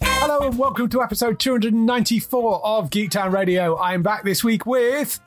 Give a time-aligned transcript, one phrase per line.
[0.00, 3.74] Hello and welcome to episode 294 of Geektown Radio.
[3.74, 5.20] I am back this week with.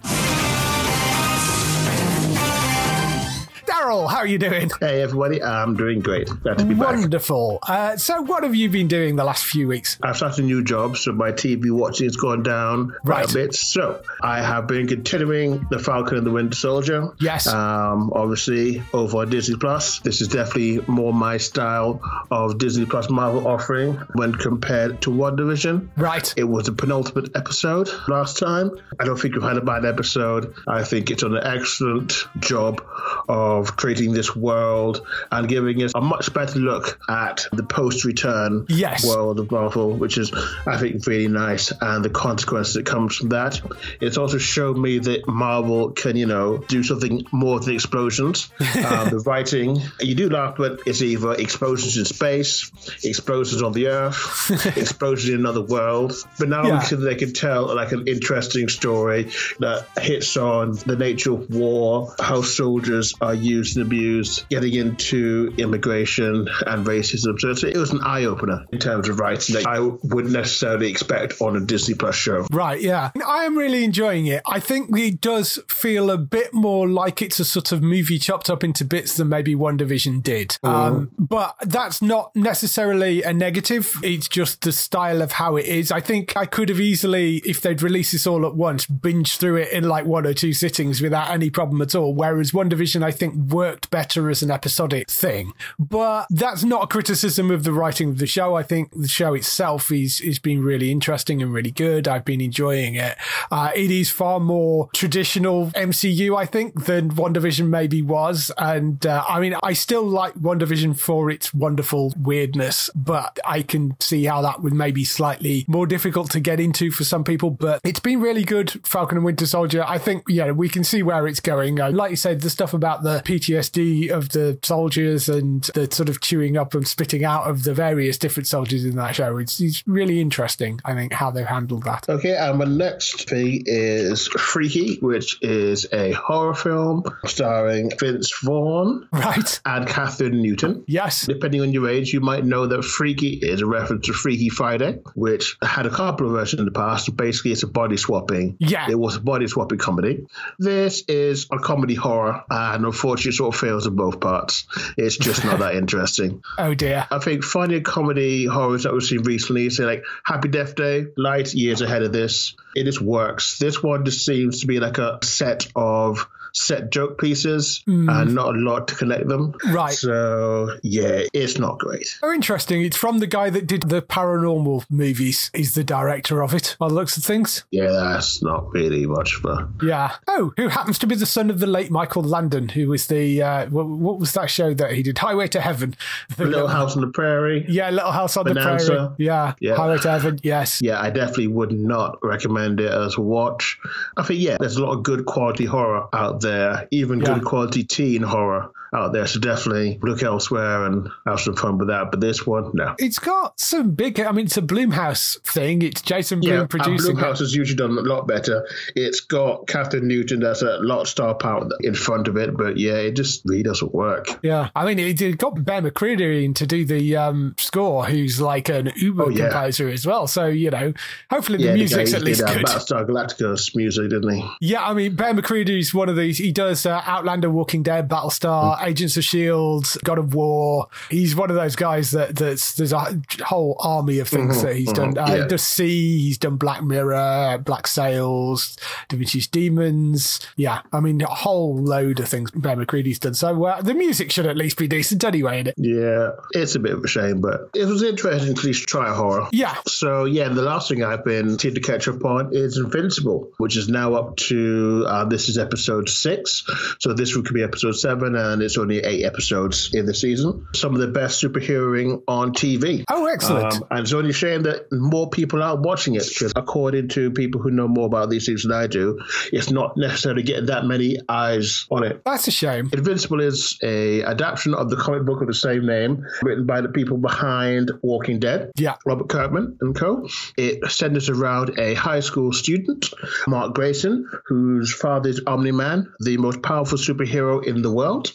[3.82, 4.70] Daryl, how are you doing?
[4.80, 6.28] Hey everybody, I'm doing great.
[6.44, 6.98] Glad to be back.
[6.98, 7.58] Wonderful.
[7.68, 9.98] Uh, so, what have you been doing the last few weeks?
[10.04, 13.28] I've started a new job, so my TV watching has gone down Right.
[13.30, 13.56] a bit.
[13.56, 17.10] So I have been continuing The Falcon and the Winter Soldier.
[17.20, 17.48] Yes.
[17.48, 20.00] Um, obviously over on Disney Plus.
[20.00, 25.90] This is definitely more my style of Disney Plus Marvel offering when compared to WandaVision.
[25.98, 26.32] Right.
[26.38, 28.70] It was the penultimate episode last time.
[29.00, 30.54] I don't think we've had a bad episode.
[30.68, 32.84] I think it's done an excellent job
[33.28, 39.06] of creating this world and giving us a much better look at the post-return Yes.
[39.06, 40.32] world of Marvel, which is,
[40.68, 43.62] I think, really nice, and the consequences that comes from that.
[44.00, 48.50] It's also shown me that Marvel can, you know, do something more than explosions.
[48.60, 52.72] um, the writing, you do laugh, but it's either explosions in space,
[53.04, 56.14] explosions on the Earth, explosions in another world.
[56.40, 56.80] But now Yeah.
[56.82, 59.30] we can, they can tell like an interesting story
[59.60, 65.54] that hits on the nature of war, how soldiers are used and abused, getting into
[65.58, 67.40] immigration and racism.
[67.40, 71.42] So it was an eye opener in terms of writing that I wouldn't necessarily expect
[71.42, 72.46] on a Disney Plus show.
[72.52, 73.12] Right, yeah.
[73.26, 74.42] I am really enjoying it.
[74.46, 78.50] I think it does feel a bit more like it's a sort of movie chopped
[78.50, 80.58] up into bits than maybe WandaVision did.
[80.64, 83.98] Um, but that's not necessarily a negative.
[84.04, 85.92] It's just the style of how it is.
[85.92, 89.58] I think I could have easily, if they'd released this all at once, binge through
[89.58, 92.14] it in like one or two sittings without any problem at all.
[92.14, 95.54] Whereas WandaVision, I think, worked better as an episodic thing.
[95.80, 98.56] But that's not a criticism of the writing of the show.
[98.56, 102.08] I think the show itself is is been really interesting and really good.
[102.08, 103.18] I've been enjoying it.
[103.52, 108.52] Uh, it is far more traditional MCU, I think, than WandaVision maybe was.
[108.58, 113.96] And uh, I mean, I still like WandaVision for its wonderful weirdness, but I can
[114.00, 117.52] see how that would maybe slightly more difficult to get into for some people.
[117.52, 119.84] But it's been really good, Falcon and Winter Soldier.
[119.88, 121.80] I think, yeah, we can see where it's going.
[121.80, 126.10] Uh, like you said, the stuff about the PTSD of the soldiers and the sort
[126.10, 129.38] of chewing up and spitting out of the various different soldiers in that show.
[129.38, 132.08] It's, it's really interesting, I think, how they've handled that.
[132.08, 139.08] Okay, and my next thing is Freaky, which is a horror film starring Vince Vaughn
[139.12, 139.60] Right.
[139.66, 140.84] and Kathryn Newton.
[140.88, 141.26] Yes.
[141.26, 145.00] Depending on your age, you might know that Freaky is a reference to Freaky Friday,
[145.16, 147.16] which had a couple of versions in the past.
[147.16, 148.56] Basically, it's a body swapping.
[148.60, 148.90] Yeah.
[148.90, 150.26] It was a body swapping comedy.
[150.60, 154.66] This is a comedy horror, and unfortunately, sort of fails in both parts.
[154.98, 156.44] It's just not that interesting.
[156.58, 157.08] Oh dear.
[157.10, 161.54] I think funny comedy horrors that we've seen recently, say like Happy Death Day, light
[161.54, 162.56] years ahead of this.
[162.76, 163.58] It just works.
[163.58, 168.56] This one just seems to be like a set of set joke pieces and not
[168.56, 169.54] a lot to collect them.
[169.70, 169.94] Right.
[169.94, 172.20] So yeah, it's not great.
[172.24, 172.82] Oh, interesting.
[172.82, 175.50] It's from the guy that did the paranormal movies.
[175.54, 177.64] He's the director of it, by the looks of things.
[177.72, 179.70] Yeah, that's not really much for.
[179.84, 180.16] Yeah.
[180.28, 183.42] Oh, who happens to be the son of the late Michael Landon, who was the,
[183.42, 185.18] uh, what, what was that show that he did?
[185.18, 185.96] Highway to Heaven.
[186.38, 187.66] The Little House on the Prairie.
[187.68, 188.88] Yeah, Little House on the Bonanza.
[188.88, 189.10] Prairie.
[189.18, 189.54] Yeah.
[189.60, 189.76] Yeah.
[189.76, 190.40] Highway to Heaven.
[190.44, 190.82] Yes.
[190.82, 193.80] Yeah, I definitely would not recommend it as a watch.
[194.18, 197.36] I think, yeah, there's a lot of good quality horror out there, even Yeah.
[197.36, 199.26] good quality teen horror out there.
[199.28, 202.12] So definitely look elsewhere and have some fun with that.
[202.12, 202.96] But this one, no.
[203.00, 205.82] It's got some big, I mean, it's a Blumhouse thing.
[205.82, 207.40] It's Jason Blum Yeah, producing Blumhouse it.
[207.40, 208.68] has usually done a lot better.
[208.96, 212.78] It's got Kathryn Newton that's a lot of star power in front of it, but
[212.78, 214.28] yeah, it just really doesn't work.
[214.44, 218.42] Yeah, I mean, it it got Bear McCreary in to do the um, score, who's
[218.42, 219.50] like an Uber Oh, yeah.
[219.50, 220.28] composer as well.
[220.28, 220.94] So you know,
[221.30, 222.66] hopefully the yeah, music's guy at least did, uh, good.
[222.66, 224.50] Battlestar Galactica's music, didn't he?
[224.62, 226.38] Yeah, I mean, Bear McCreary's one of these.
[226.40, 230.88] He does uh, Outlander, Walking Dead, Battlestar, Agents of Shield, God of War.
[231.10, 234.76] He's one of those guys that that's there's a whole army of things mm-hmm, that
[234.76, 235.30] he's mm-hmm, done.
[235.30, 235.46] Uh, yeah.
[235.46, 238.78] The Sea, he's done Black Mirror, Black Sails,
[239.10, 240.40] Da Vinci's Demons.
[240.56, 243.34] Yeah, I mean a whole load of things Bear McCreary's done.
[243.34, 245.76] So uh, the music should at least be decent anyway, in it.
[245.78, 249.14] Yeah, it's a bit of a shame, but it was interesting to at least try
[249.14, 249.48] horror.
[249.52, 249.76] Yeah.
[249.88, 253.90] So yeah, the last thing I've been to catch up on is Invincible, which is
[253.90, 256.66] now up to uh, this is episode six.
[257.00, 260.68] So this could be episode seven, and it's only eight episodes in the season.
[260.76, 263.04] Some of the best superheroing on TV.
[263.10, 263.74] Oh, excellent!
[263.74, 267.32] Um, and it's only a shame that more people aren't watching it because, according to
[267.32, 269.20] people who know more about these things than I do,
[269.52, 272.22] it's not necessarily getting that many eyes on it.
[272.26, 272.90] That's a shame.
[272.94, 276.90] Invincible is a adaptation of the comic book of the same name, written by the
[276.90, 278.72] people behind Walking Dead.
[278.76, 280.28] Yeah, Robert Kirkman and co.
[280.58, 283.10] It centers around a high school student,
[283.48, 288.32] Mark Grayson, whose father is Omni Man, the most powerful superhero in the world.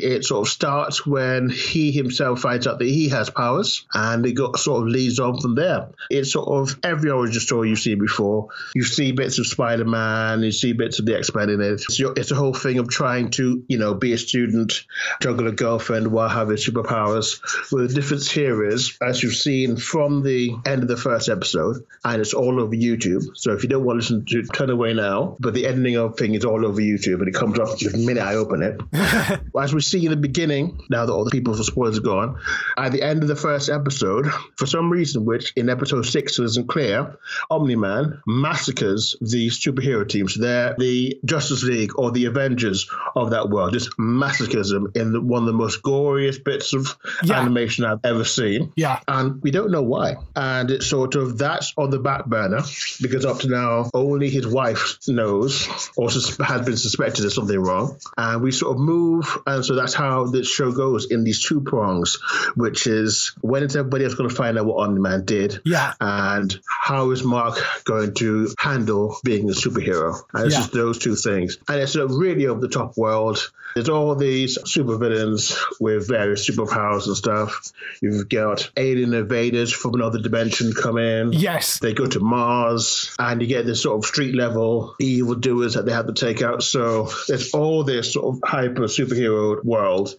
[0.00, 4.32] It sort of starts when he himself finds out that he has powers, and it
[4.32, 5.88] got, sort of leads on from there.
[6.10, 8.48] It's sort of every origin story you've seen before.
[8.74, 11.82] You see bits of Spider Man, you see bits of the X Men in it.
[11.88, 14.84] It's, it's a whole thing of trying to, you know, be a student,
[15.20, 17.40] juggle a girlfriend while having superpowers.
[17.72, 21.84] Well, the difference here is, as you've seen from the end of the first episode,
[22.04, 23.36] and it's all over YouTube.
[23.36, 25.36] So if you don't want to listen to it, turn away now.
[25.40, 28.22] But the ending of thing is all over YouTube, and it comes up the minute
[28.22, 28.80] I open it.
[29.58, 32.38] As we see in the beginning, now that all the people for spoilers are gone,
[32.76, 34.26] at the end of the first episode,
[34.56, 37.18] for some reason, which in episode six isn't clear,
[37.50, 40.36] Omni Man massacres the superhero teams.
[40.38, 43.72] They're the Justice League or the Avengers of that world.
[43.72, 47.40] Just massacres them in the, one of the most goriest bits of yeah.
[47.40, 48.72] animation I've ever seen.
[48.76, 49.00] Yeah.
[49.08, 50.16] And we don't know why.
[50.36, 52.62] And it's sort of that's on the back burner
[53.00, 57.58] because up to now, only his wife knows or sus- has been suspected of something
[57.58, 57.96] wrong.
[58.16, 59.38] And we sort of move.
[59.48, 62.18] And so that's how the show goes in these two prongs,
[62.54, 65.62] which is when is everybody else going to find out what Omni Man did?
[65.64, 65.94] Yeah.
[66.00, 70.20] And how is Mark going to handle being a superhero?
[70.34, 70.60] And it's yeah.
[70.60, 71.56] just those two things.
[71.66, 73.50] And it's a really over the top world.
[73.74, 77.72] There's all these supervillains with various superpowers and stuff.
[78.02, 81.32] You've got alien invaders from another dimension come in.
[81.32, 81.78] Yes.
[81.78, 85.86] They go to Mars and you get this sort of street level evil doers that
[85.86, 86.62] they have to take out.
[86.62, 90.14] So there's all this sort of hyper superhero world.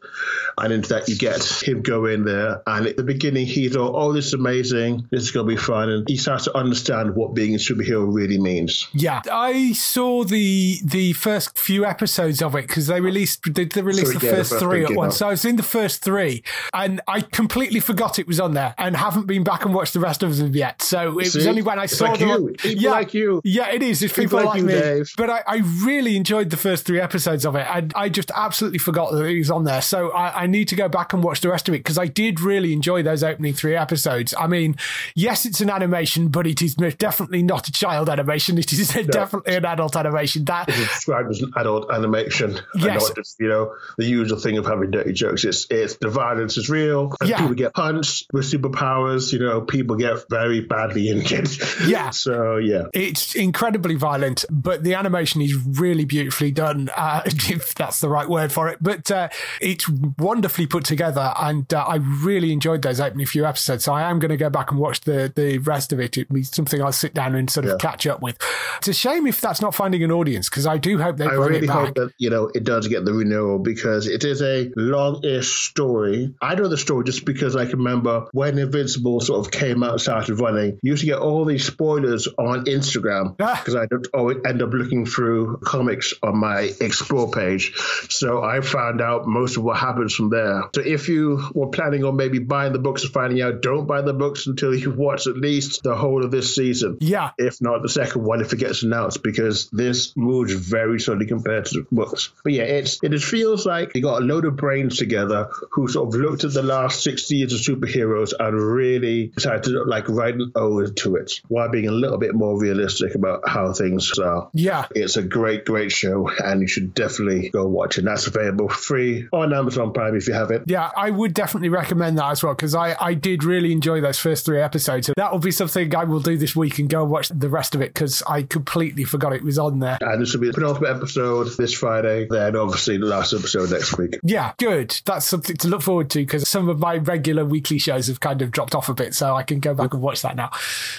[0.57, 2.62] And into that, you get him go in there.
[2.68, 5.07] And at the beginning, he's all, oh, this is amazing.
[5.10, 5.89] This is going to be fun.
[5.89, 8.88] And he starts to understand what being a superhero really means.
[8.94, 9.21] Yeah.
[9.31, 14.13] I saw the the first few episodes of it because they released did they release
[14.13, 15.18] the, first the first three at once.
[15.18, 16.44] So I was in the first three
[16.74, 20.00] and I completely forgot it was on there and haven't been back and watched the
[20.00, 20.81] rest of them yet.
[20.81, 21.39] So it See?
[21.39, 22.56] was only when I it's saw like you.
[22.57, 23.42] People yeah, like you.
[23.44, 24.04] Yeah, it is.
[24.04, 24.74] It's people, people like, like you, me.
[24.74, 25.13] Dave.
[25.18, 27.68] But I, I, really enjoyed the first three episodes of it.
[27.69, 29.81] And I just absolutely forgot that it was on there.
[29.81, 32.07] So I, I need to go back and watch the rest of it because I
[32.07, 34.34] did really enjoy those opening three episodes.
[34.38, 34.75] I mean,
[35.16, 38.57] yes, it's an animation, but it is definitely not a child animation.
[38.57, 39.04] It is no.
[39.04, 40.46] definitely an adult animation.
[40.46, 42.60] That is described as an adult animation.
[42.75, 43.12] Yes.
[43.16, 45.44] just, you know, the usual thing of having dirty jokes.
[45.44, 47.16] It's, it's the violence is real.
[47.24, 47.38] Yeah.
[47.38, 49.31] People get punched with superpowers.
[49.31, 51.50] You know, people get very badly injured.
[51.90, 52.10] Yeah.
[52.10, 52.84] so, yeah.
[52.94, 58.28] It's incredibly violent, but the animation is really beautifully done, uh, if that's the right
[58.28, 58.80] word for it.
[58.81, 59.30] But uh,
[59.62, 59.88] it's
[60.18, 63.83] wonderfully put together, and uh, I really enjoyed those opening few episodes.
[63.86, 66.17] So I am going to go back and watch the, the rest of it.
[66.17, 67.77] It'll be something I'll sit down and sort of yeah.
[67.77, 68.38] catch up with.
[68.77, 71.25] It's a shame if that's not finding an audience because I do hope they.
[71.25, 74.72] I really hope that you know it does get the renewal because it is a
[74.75, 76.34] long-ish story.
[76.41, 79.93] I know the story just because I can remember when Invincible sort of came out
[79.93, 80.79] and started running.
[80.81, 83.81] You used to get all these spoilers on Instagram because ah.
[83.81, 87.74] I don't always end up looking through comics on my explore page.
[88.10, 90.69] So I found out most of what happens from there.
[90.74, 94.01] So if you were planning on maybe buying the books and finding out, don't buy
[94.01, 96.98] the books until you watch at least the whole of this season.
[97.01, 97.31] Yeah.
[97.38, 101.65] If not the second one, if it gets announced, because this moves very slowly compared
[101.65, 102.31] to the books.
[102.43, 106.13] But yeah, it's it feels like you got a load of brains together who sort
[106.13, 110.36] of looked at the last 60 years of superheroes and really decided to like write
[110.36, 114.17] an ode oh to it while being a little bit more realistic about how things
[114.19, 114.50] are.
[114.53, 114.88] Yeah.
[114.95, 118.05] It's a great, great show and you should definitely go watch it.
[118.05, 120.64] That's available free on Amazon Prime if you have it.
[120.66, 124.20] Yeah, I would definitely recommend that as well because I, I did really enjoy those
[124.20, 125.08] first three episodes.
[125.08, 127.50] So That will be something I will do this week and go and watch the
[127.50, 129.98] rest of it because I completely forgot it was on there.
[130.02, 133.98] And this will be the penultimate episode this Friday, then obviously the last episode next
[133.98, 134.20] week.
[134.24, 135.00] Yeah, good.
[135.06, 138.42] That's something to look forward to because some of my regular weekly shows have kind
[138.42, 140.52] of dropped off a bit, so I can go back and watch that now.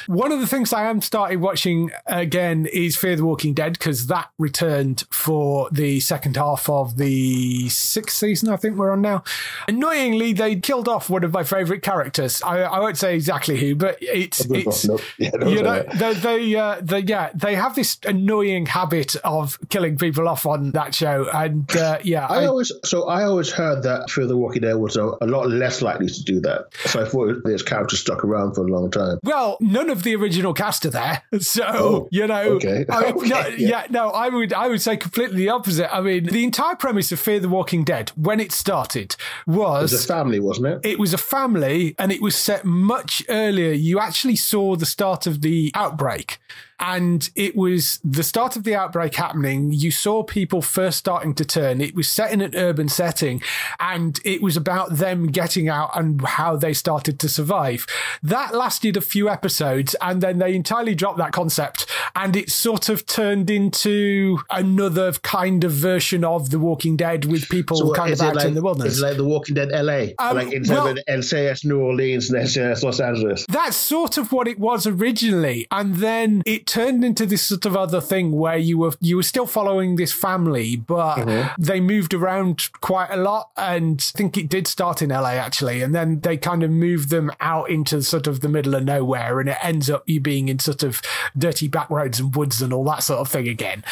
[0.07, 4.07] One of the things I am starting watching again is Fear the Walking Dead because
[4.07, 9.03] that returned for the second half of the the sixth season, I think we're on
[9.03, 9.25] now.
[9.69, 12.43] Annoyingly, they killed off one of my favorite characters.
[12.43, 14.85] I, I won't say exactly who, but it's, it's
[15.19, 19.97] yeah, you know, they, they, uh, they, yeah, they have this annoying habit of killing
[19.99, 21.29] people off on that show.
[21.33, 24.75] And uh, yeah, I, I, always, so I always heard that Fear the Walking Dead
[24.75, 26.67] was a, a, lot less likely to do that.
[26.87, 29.19] So I thought this character stuck around for a long time.
[29.23, 31.23] Well, none of the original cast are there.
[31.41, 32.85] So, oh, you know, okay.
[32.89, 33.29] I, okay.
[33.29, 33.55] No, yeah.
[33.57, 35.93] yeah, no, I would, I would say completely the opposite.
[35.93, 39.17] I mean, the entire premise of Fear the Walking Dead, when it started,
[39.47, 40.81] was, it was a family, wasn't it?
[40.85, 43.73] It was a family, and it was set much earlier.
[43.73, 46.39] You actually saw the start of the outbreak.
[46.81, 49.73] And it was the start of the outbreak happening.
[49.73, 51.81] You saw people first starting to turn.
[51.81, 53.43] It was set in an urban setting
[53.79, 57.87] and it was about them getting out and how they started to survive.
[58.23, 62.89] That lasted a few episodes and then they entirely dropped that concept and it sort
[62.89, 68.13] of turned into another kind of version of The Walking Dead with people so kind
[68.13, 68.95] of out like, in the wilderness.
[68.95, 72.43] It's like The Walking Dead LA, um, like instead well, of NCIS New Orleans and
[72.43, 73.45] NCIS Los Angeles.
[73.49, 75.67] That's sort of what it was originally.
[75.71, 79.25] And then it turned into this sort of other thing where you were you were
[79.25, 81.61] still following this family, but mm-hmm.
[81.61, 83.51] they moved around quite a lot.
[83.57, 87.11] And I think it did start in LA actually, and then they kind of moved
[87.11, 90.49] them out into sort of the middle of nowhere, and it ends up you being
[90.49, 91.03] in sort of
[91.37, 93.83] dirty back roads and woods and all that sort of thing again.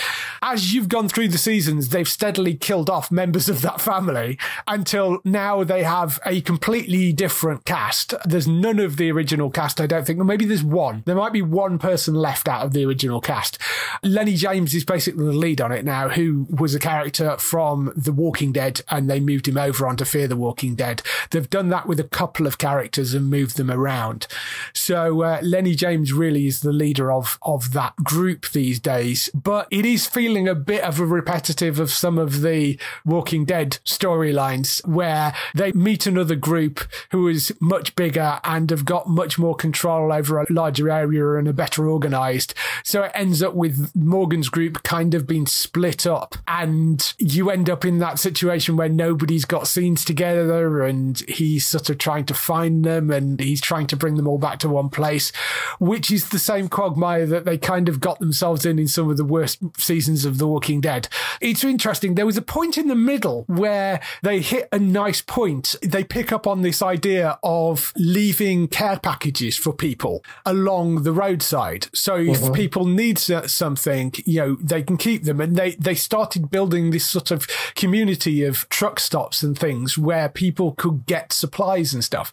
[0.41, 5.19] As you've gone through the seasons, they've steadily killed off members of that family until
[5.25, 8.15] now they have a completely different cast.
[8.25, 10.21] There's none of the original cast, I don't think.
[10.21, 11.03] Or maybe there's one.
[11.07, 13.59] There might be one person left out of the original cast.
[14.03, 18.13] Lennie James is basically the lead on it now, who was a character from The
[18.13, 21.03] Walking Dead, and they moved him over onto Fear the Walking Dead.
[21.31, 24.27] They've done that with a couple of characters and moved them around.
[24.73, 29.67] So uh, Lennie James really is the leader of of that group these days, but
[29.71, 34.87] it is feeling a bit of a repetitive of some of the Walking Dead storylines
[34.87, 40.13] where they meet another group who is much bigger and have got much more control
[40.13, 42.55] over a larger area and are better organized.
[42.85, 47.69] So it ends up with Morgan's group kind of being split up, and you end
[47.71, 52.35] up in that situation where nobody's got scenes together, and he's sort of trying to
[52.35, 55.33] find them, and he's trying to bring them all back to one place,
[55.79, 59.17] which is the same quagmire that they kind of got themselves in in some of
[59.17, 61.09] the worst seasons of The Walking Dead.
[61.41, 62.15] It's interesting.
[62.15, 65.75] There was a point in the middle where they hit a nice point.
[65.83, 71.87] They pick up on this idea of leaving care packages for people along the roadside.
[71.95, 72.55] So if mm-hmm.
[72.55, 75.41] people need something, you know, they can keep them.
[75.41, 80.29] And they, they started building this sort of community of truck stops and things where
[80.29, 82.33] people could get supplies and stuff.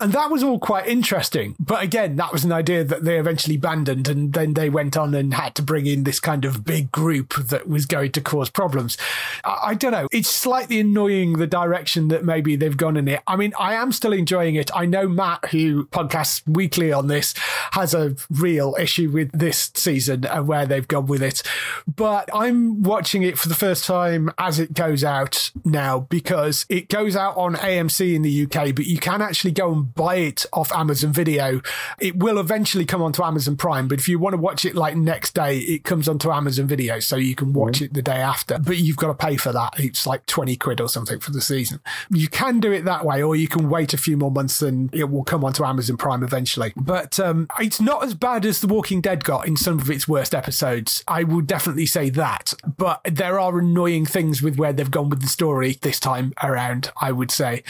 [0.00, 1.56] And that was all quite interesting.
[1.58, 4.08] But again, that was an idea that they eventually abandoned.
[4.08, 7.34] And then they went on and had to bring in this kind of big group
[7.34, 8.98] that was going to cause problems.
[9.44, 10.08] I, I don't know.
[10.12, 13.22] It's slightly annoying the direction that maybe they've gone in it.
[13.26, 14.70] I mean, I am still enjoying it.
[14.74, 17.34] I know Matt, who podcasts weekly on this,
[17.72, 21.40] has a real issue with this season and where they've gone with it.
[21.86, 26.88] But I'm watching it for the first time as it goes out now because it
[26.88, 30.46] goes out on AMC in the UK, but you can actually go and buy it
[30.52, 31.60] off Amazon Video.
[32.00, 34.96] It will eventually come onto Amazon Prime, but if you want to watch it like
[34.96, 37.82] next day, it comes onto Amazon Video, so you can watch mm.
[37.82, 38.58] it the day after.
[38.58, 39.74] But you've got to pay for that.
[39.78, 41.80] It's like 20 quid or something for the season.
[42.10, 44.92] You can do it that way, or you can wait a few more months and
[44.92, 46.72] it will come onto Amazon Prime eventually.
[46.76, 50.06] But um, it's not as bad as The Walking Dead got in some of its
[50.06, 51.02] worst episodes.
[51.08, 52.54] I would definitely say that.
[52.76, 56.90] But there are annoying things with where they've gone with the story this time around,
[57.00, 57.62] I would say.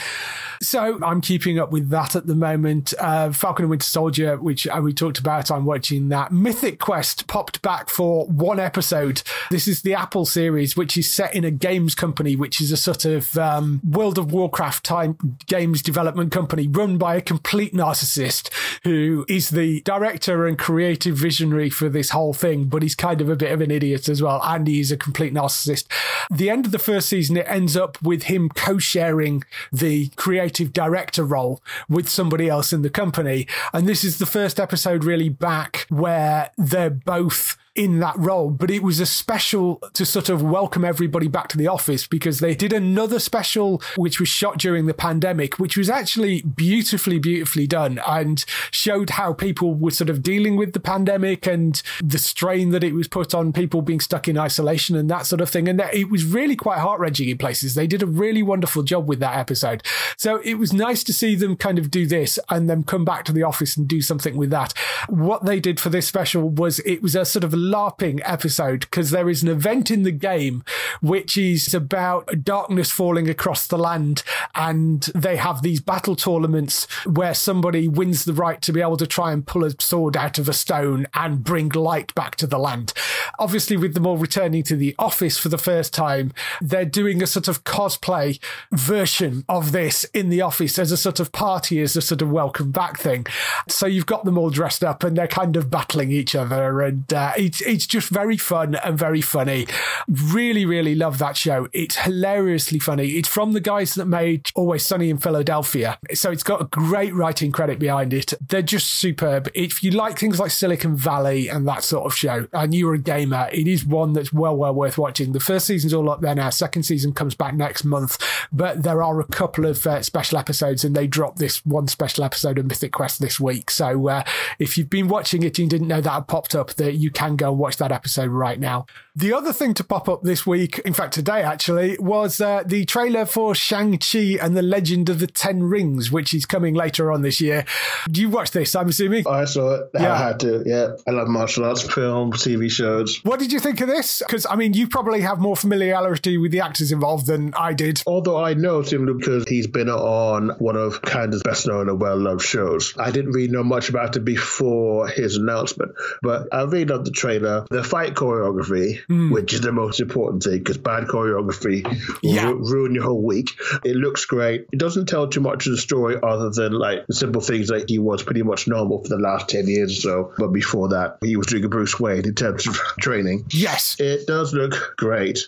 [0.61, 2.93] So I'm keeping up with that at the moment.
[2.99, 6.31] Uh, Falcon and Winter Soldier, which uh, we talked about, I'm watching that.
[6.31, 9.21] Mythic Quest popped back for one episode.
[9.51, 12.77] This is the Apple series, which is set in a games company, which is a
[12.77, 18.49] sort of um, World of Warcraft time games development company run by a complete narcissist
[18.83, 23.29] who is the director and creative visionary for this whole thing, but he's kind of
[23.29, 24.39] a bit of an idiot as well.
[24.43, 25.85] And he's a complete narcissist.
[26.29, 30.73] The end of the first season, it ends up with him co sharing the creative
[30.73, 33.47] director role with somebody else in the company.
[33.73, 38.71] And this is the first episode really back where they're both in that role, but
[38.71, 42.55] it was a special to sort of welcome everybody back to the office because they
[42.55, 47.99] did another special which was shot during the pandemic, which was actually beautifully, beautifully done
[48.07, 52.83] and showed how people were sort of dealing with the pandemic and the strain that
[52.83, 55.67] it was put on people being stuck in isolation and that sort of thing.
[55.67, 57.75] And it was really quite heart wrenching in places.
[57.75, 59.83] They did a really wonderful job with that episode.
[60.17, 63.23] So it was nice to see them kind of do this and then come back
[63.25, 64.73] to the office and do something with that.
[65.07, 68.81] What they did for this special was it was a sort of a LARPing episode
[68.81, 70.63] because there is an event in the game
[71.01, 74.23] which is about darkness falling across the land.
[74.55, 79.07] And they have these battle tournaments where somebody wins the right to be able to
[79.07, 82.59] try and pull a sword out of a stone and bring light back to the
[82.59, 82.93] land.
[83.39, 86.31] Obviously, with them all returning to the office for the first time,
[86.61, 88.39] they're doing a sort of cosplay
[88.71, 92.31] version of this in the office as a sort of party, as a sort of
[92.31, 93.25] welcome back thing.
[93.67, 96.81] So you've got them all dressed up and they're kind of battling each other.
[96.81, 99.67] And uh, it's, it's just very fun and very funny.
[100.07, 101.67] Really, really love that show.
[101.73, 103.09] It's hilariously funny.
[103.11, 105.97] It's from the guys that made Always Sunny in Philadelphia.
[106.13, 108.33] So it's got a great writing credit behind it.
[108.47, 109.49] They're just superb.
[109.53, 112.99] If you like things like Silicon Valley and that sort of show, and you're a
[112.99, 115.31] gamer, it is one that's well, well worth watching.
[115.31, 116.49] The first season's all up there now.
[116.49, 118.17] Second season comes back next month,
[118.51, 122.23] but there are a couple of uh, special episodes, and they drop this one special
[122.23, 123.71] episode of Mythic Quest this week.
[123.71, 124.23] So uh,
[124.59, 127.35] if you've been watching it and you didn't know that popped up, that you can
[127.35, 128.85] go and watch that episode right now.
[129.17, 132.85] The other thing to pop up this week, in fact today actually, was uh, the
[132.85, 137.23] trailer for Shang-Chi and the Legend of the Ten Rings, which is coming later on
[137.23, 137.65] this year.
[138.11, 139.27] Do you watch this, I'm assuming?
[139.27, 139.89] I saw it.
[139.95, 140.13] Yeah.
[140.13, 140.89] I had to, yeah.
[141.07, 143.17] I love martial arts films, TV shows.
[143.23, 144.21] What did you think of this?
[144.23, 148.03] Because, I mean, you probably have more familiarity with the actors involved than I did.
[148.05, 152.17] Although I know him because he's been on one of Canada's best known and well
[152.17, 152.93] loved shows.
[152.99, 157.11] I didn't really know much about it before his announcement, but I really loved the
[157.11, 157.65] trailer.
[157.71, 159.31] The fight choreography mm.
[159.31, 162.47] which is the most important thing because bad choreography will yeah.
[162.47, 163.51] ru- ruin your whole week.
[163.83, 164.67] It looks great.
[164.71, 167.99] It doesn't tell too much of the story other than like simple things like he
[167.99, 170.33] was pretty much normal for the last 10 years or so.
[170.37, 173.45] But before that, he was doing a Bruce Wayne in terms of training.
[173.49, 173.97] Yes.
[173.99, 175.39] It does look great.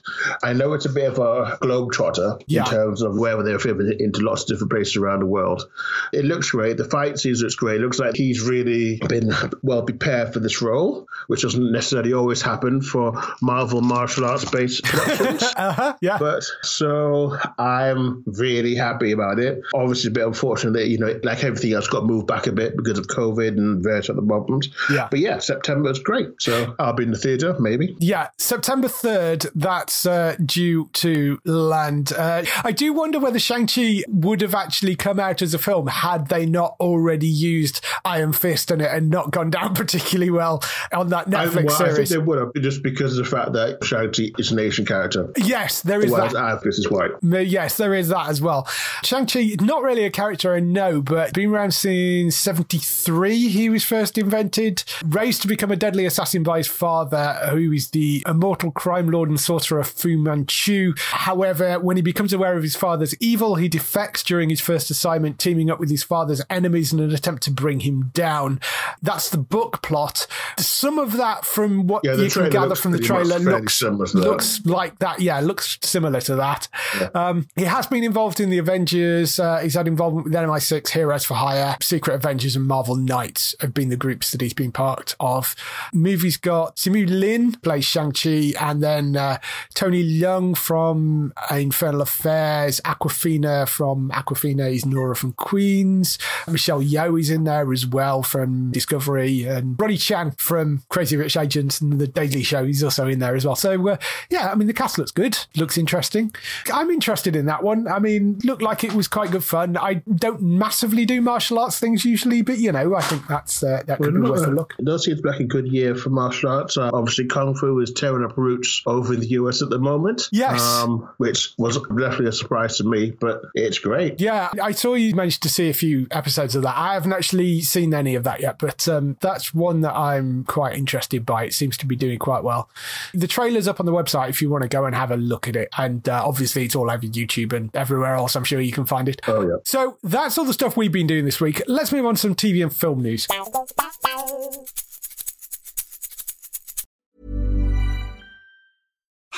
[0.44, 2.62] I know it's a bit of a globetrotter yeah.
[2.62, 5.70] in terms of where they're filming it into lots of different places around the world.
[6.14, 6.78] It looks great.
[6.78, 7.80] The fight scenes looks great.
[7.80, 12.42] It looks like he's really been well prepared for this role, which doesn't necessarily always
[12.42, 15.44] happen for Marvel martial arts based productions.
[15.58, 16.20] uh-huh, yeah.
[16.20, 19.62] But so I'm really happy about it.
[19.74, 22.78] Obviously, a bit unfortunate that, you know, like everything else got moved back a bit
[22.78, 24.70] because of COVID and various other problems.
[24.92, 25.08] Yeah.
[25.10, 26.30] But yeah, September is great.
[26.40, 27.96] So I'll be in the theatre, maybe.
[28.00, 32.14] Yeah, September 3rd, that's uh, due to land.
[32.14, 36.28] Uh, I do wonder whether Shang-Chi would have actually come out as a film had
[36.28, 41.10] they not already used Iron Fist in it and not gone down particularly well on
[41.10, 41.94] that Netflix I, well, series.
[41.94, 44.86] I think they would have, just because of the fact that Shang-Chi is an Asian
[44.86, 45.32] character.
[45.38, 46.62] Yes, there is Whereas that.
[46.66, 47.12] is white.
[47.22, 48.68] Yes, there is that as well.
[49.04, 53.50] Shang-Chi, not really a character I know, but been around since 73.
[53.50, 57.90] He was first invented, raised to become a deadly assassin by his father, who is
[57.90, 60.94] the immortal crime lord and sorcerer Fu Manchu.
[60.98, 65.40] However, when he becomes aware of his father's evil, he defects during his first assignment,
[65.40, 68.60] teaming up with his father's enemies in an attempt to bring him down.
[69.02, 70.28] That's the book plot.
[70.58, 75.00] Some of that, from what yeah, you can gather from the trailer, looks looks like
[75.00, 75.22] that.
[75.22, 76.68] Yeah, looks similar to that.
[77.00, 77.10] Yeah.
[77.14, 79.40] Um, he has been involved in the Avengers.
[79.40, 83.74] Uh, he's had involvement with MI6, Heroes for Hire, Secret Avengers, and Marvel Knights have
[83.74, 85.56] been the groups that he's been part of.
[85.94, 87.30] Movie's got Simu Liu
[87.62, 89.38] plays Shang Chi, and then uh,
[89.74, 97.30] Tony Leung from Infernal Affairs, Awkwafina from Awkwafina is Nora from Queens, Michelle Yeoh is
[97.30, 102.08] in there as well from Discovery, and Ronny Chieng from Crazy Rich Asians and The
[102.08, 102.66] Daily Show.
[102.66, 103.56] He's also in there as well.
[103.56, 103.98] So uh,
[104.30, 106.34] yeah, I mean the cast looks good, looks interesting.
[106.74, 107.88] I'm interested in that one.
[107.88, 109.78] I mean, looked like it was quite good fun.
[109.78, 113.84] I don't massively do martial arts things usually, but you know, I think that's uh,
[113.86, 114.76] that could well, be worth a look.
[114.80, 116.78] It does seem like a good year for martial arts.
[116.78, 120.30] Uh, obviously, kung fu is tearing up roots over in the US at the moment.
[120.32, 124.20] Yes, um, which was definitely a surprise to me, but it's great.
[124.20, 126.78] Yeah, I saw you managed to see a few episodes of that.
[126.78, 130.78] I haven't actually seen any of that yet, but um, that's one that I'm quite
[130.78, 131.46] interested by.
[131.46, 132.70] It seems to be doing quite well.
[133.14, 135.48] The trailer's up on the website if you want to go and have a look
[135.48, 135.70] at it.
[135.78, 138.36] And uh, obviously, it's all over YouTube and everywhere else.
[138.36, 139.22] I'm sure you can find it.
[139.28, 139.58] Oh, yeah.
[139.64, 141.62] So that's all the stuff we've been doing this week.
[141.68, 143.28] Let's move on to some TV and film news.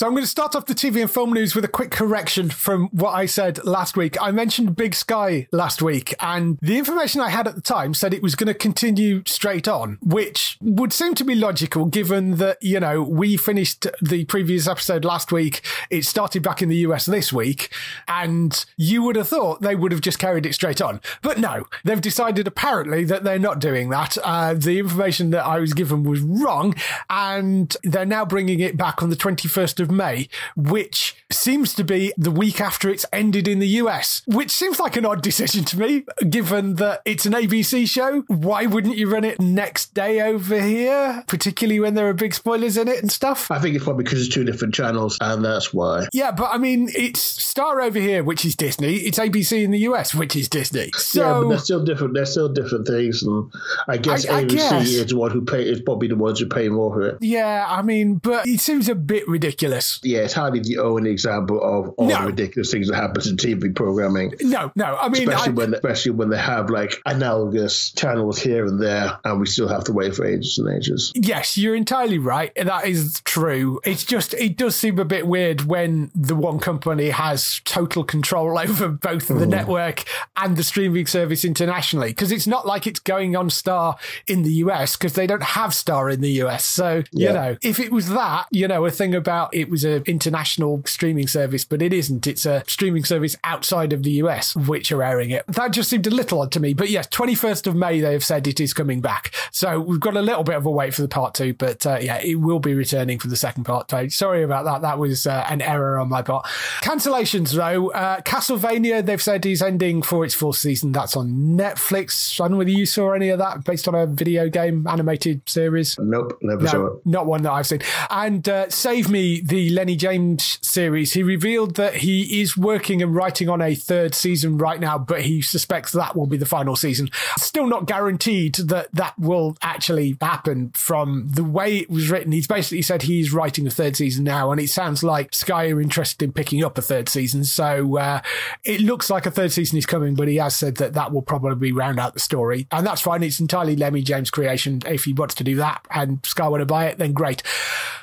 [0.00, 2.48] So I'm going to start off the TV and film news with a quick correction
[2.48, 4.16] from what I said last week.
[4.18, 8.14] I mentioned Big Sky last week, and the information I had at the time said
[8.14, 12.56] it was going to continue straight on, which would seem to be logical given that,
[12.62, 15.60] you know, we finished the previous episode last week.
[15.90, 17.70] It started back in the US this week,
[18.08, 21.02] and you would have thought they would have just carried it straight on.
[21.20, 24.16] But no, they've decided apparently that they're not doing that.
[24.24, 26.74] Uh, the information that I was given was wrong,
[27.10, 32.12] and they're now bringing it back on the 21st of May, which seems to be
[32.16, 35.78] the week after it's ended in the US, which seems like an odd decision to
[35.78, 38.22] me, given that it's an ABC show.
[38.28, 42.76] Why wouldn't you run it next day over here, particularly when there are big spoilers
[42.76, 43.50] in it and stuff?
[43.50, 46.06] I think it's probably because it's two different channels, and that's why.
[46.12, 48.94] Yeah, but I mean, it's Star over here, which is Disney.
[48.96, 50.90] It's ABC in the US, which is Disney.
[50.94, 52.14] So yeah, but they're still different.
[52.14, 53.50] They're still different things, and
[53.88, 54.88] I guess I- I ABC guess.
[54.88, 57.18] is the one who pay is probably the ones who pay more for it.
[57.20, 59.79] yeah, I mean, but it seems a bit ridiculous.
[60.02, 62.20] Yeah, it's hardly the only example of all No.
[62.20, 64.34] the ridiculous things that happens in TV programming.
[64.40, 68.64] No, no, I mean, Especially I, when, especially when they have like analogous channels here
[68.66, 71.12] and there, and we still have to wait for ages and ages.
[71.14, 72.52] Yes, you're entirely right.
[72.54, 73.80] That is true.
[73.84, 78.58] It's just, it does seem a bit weird when the one company has total control
[78.58, 79.48] over both the mm.
[79.48, 80.04] network
[80.36, 82.08] and the streaming service internationally.
[82.08, 85.74] Because it's not like it's going on Star in the US because they don't have
[85.74, 86.64] Star in the US.
[86.64, 90.02] So, you know, if it was that, you know, a thing about it was an
[90.06, 92.26] international streaming service, but it isn't.
[92.26, 95.44] It's a streaming service outside of the US which are airing it.
[95.46, 96.74] That just seemed a little odd to me.
[96.74, 99.34] But yes, 21st of May, they have said it is coming back.
[99.52, 101.98] So we've got a little bit of a wait for the part two, but uh,
[102.00, 103.90] yeah, it will be returning for the second part.
[103.90, 104.82] So sorry about that.
[104.82, 106.46] That was uh, an error on my part.
[106.82, 110.92] Cancellations though, uh, Castlevania, they've said is ending for its fourth season.
[110.92, 112.40] That's on Netflix.
[112.40, 115.42] I don't know whether you saw any of that based on a video game animated
[115.48, 115.98] series.
[115.98, 117.06] Nope, never saw it.
[117.06, 117.80] not one that I've seen.
[118.10, 123.16] And uh, Save Me, the Lennie James series, he revealed that he is working and
[123.16, 126.76] writing on a third season right now, but he suspects that will be the final
[126.76, 127.10] season.
[127.36, 132.30] Still not guaranteed that that will actually happen from the way it was written.
[132.30, 135.80] He's basically said he's writing a third season now, and it sounds like Sky are
[135.80, 137.42] interested in picking up a third season.
[137.42, 138.20] So uh,
[138.62, 141.22] it looks like a third season is coming, but he has said that that will
[141.22, 142.68] probably round out the story.
[142.70, 143.24] And that's fine.
[143.24, 144.80] It's entirely Lennie James' creation.
[144.86, 147.42] If he wants to do that and Sky want to buy it, then great.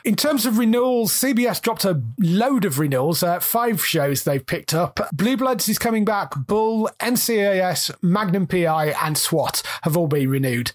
[0.04, 3.22] In terms of renewals, CBS dropped a load of renewals.
[3.22, 5.00] Uh, five shows they've picked up.
[5.14, 6.34] Blue Bloods is coming back.
[6.36, 10.72] Bull, NCIS, Magnum PI, and SWAT have all been renewed.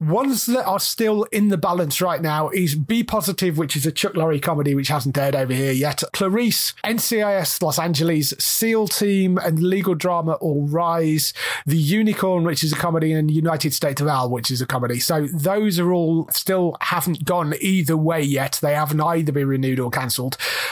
[0.00, 3.92] Ones that are still in the balance right now is Be Positive, which is a
[3.92, 6.02] Chuck Lorre comedy which hasn't aired over here yet.
[6.14, 11.34] Clarice, NCIS Los Angeles, SEAL Team, and legal drama All Rise.
[11.66, 14.98] The Unicorn, which is a comedy, and United States of Al, which is a comedy.
[14.98, 18.58] So those are all still haven't gone either way yet.
[18.62, 20.05] They haven't either been renewed or cancelled.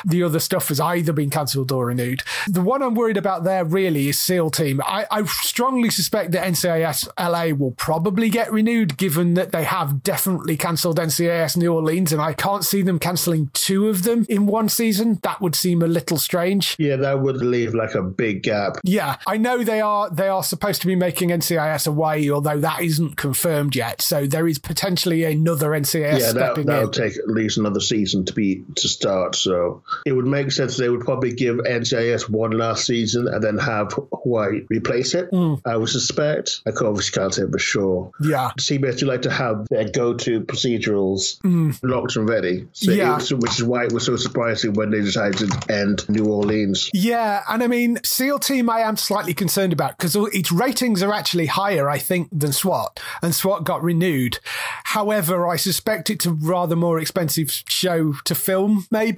[0.05, 2.23] The other stuff has either been cancelled or renewed.
[2.49, 4.81] The one I'm worried about there really is SEAL Team.
[4.85, 10.03] I, I strongly suspect that NCIS LA will probably get renewed, given that they have
[10.03, 14.47] definitely cancelled NCIS New Orleans, and I can't see them cancelling two of them in
[14.47, 15.21] one season.
[15.23, 16.77] That would seem a little strange.
[16.79, 18.77] Yeah, that would leave like a big gap.
[18.83, 22.83] Yeah, I know they are they are supposed to be making NCIS Hawaii, although that
[22.83, 24.03] isn't confirmed yet.
[24.03, 26.93] So there is potentially another NCIS yeah, that, stepping that'll in.
[26.93, 29.24] take at least another season to be to start.
[29.33, 33.59] So it would make sense they would probably give NCIS one last season and then
[33.59, 35.29] have Hawaii replace it.
[35.31, 35.55] Hmm.
[35.65, 36.63] I would suspect.
[36.67, 38.11] I obviously can't say for sure.
[38.21, 38.51] yeah.
[38.59, 41.39] CBS do like to have their go-to procedurals
[41.83, 42.69] locked and ready.
[42.73, 42.91] So.
[42.91, 43.19] Yeah.
[43.19, 46.91] it which is why it was so surprising when they decided to end New Orleans.
[46.93, 51.13] Yeah, and I mean, SEAL Team, I am slightly concerned about because its ratings are
[51.13, 54.39] actually higher, I think, than SWAT, and SWAT got renewed.
[54.85, 59.14] However, I suspect it's a rather more expensive show to film, maybe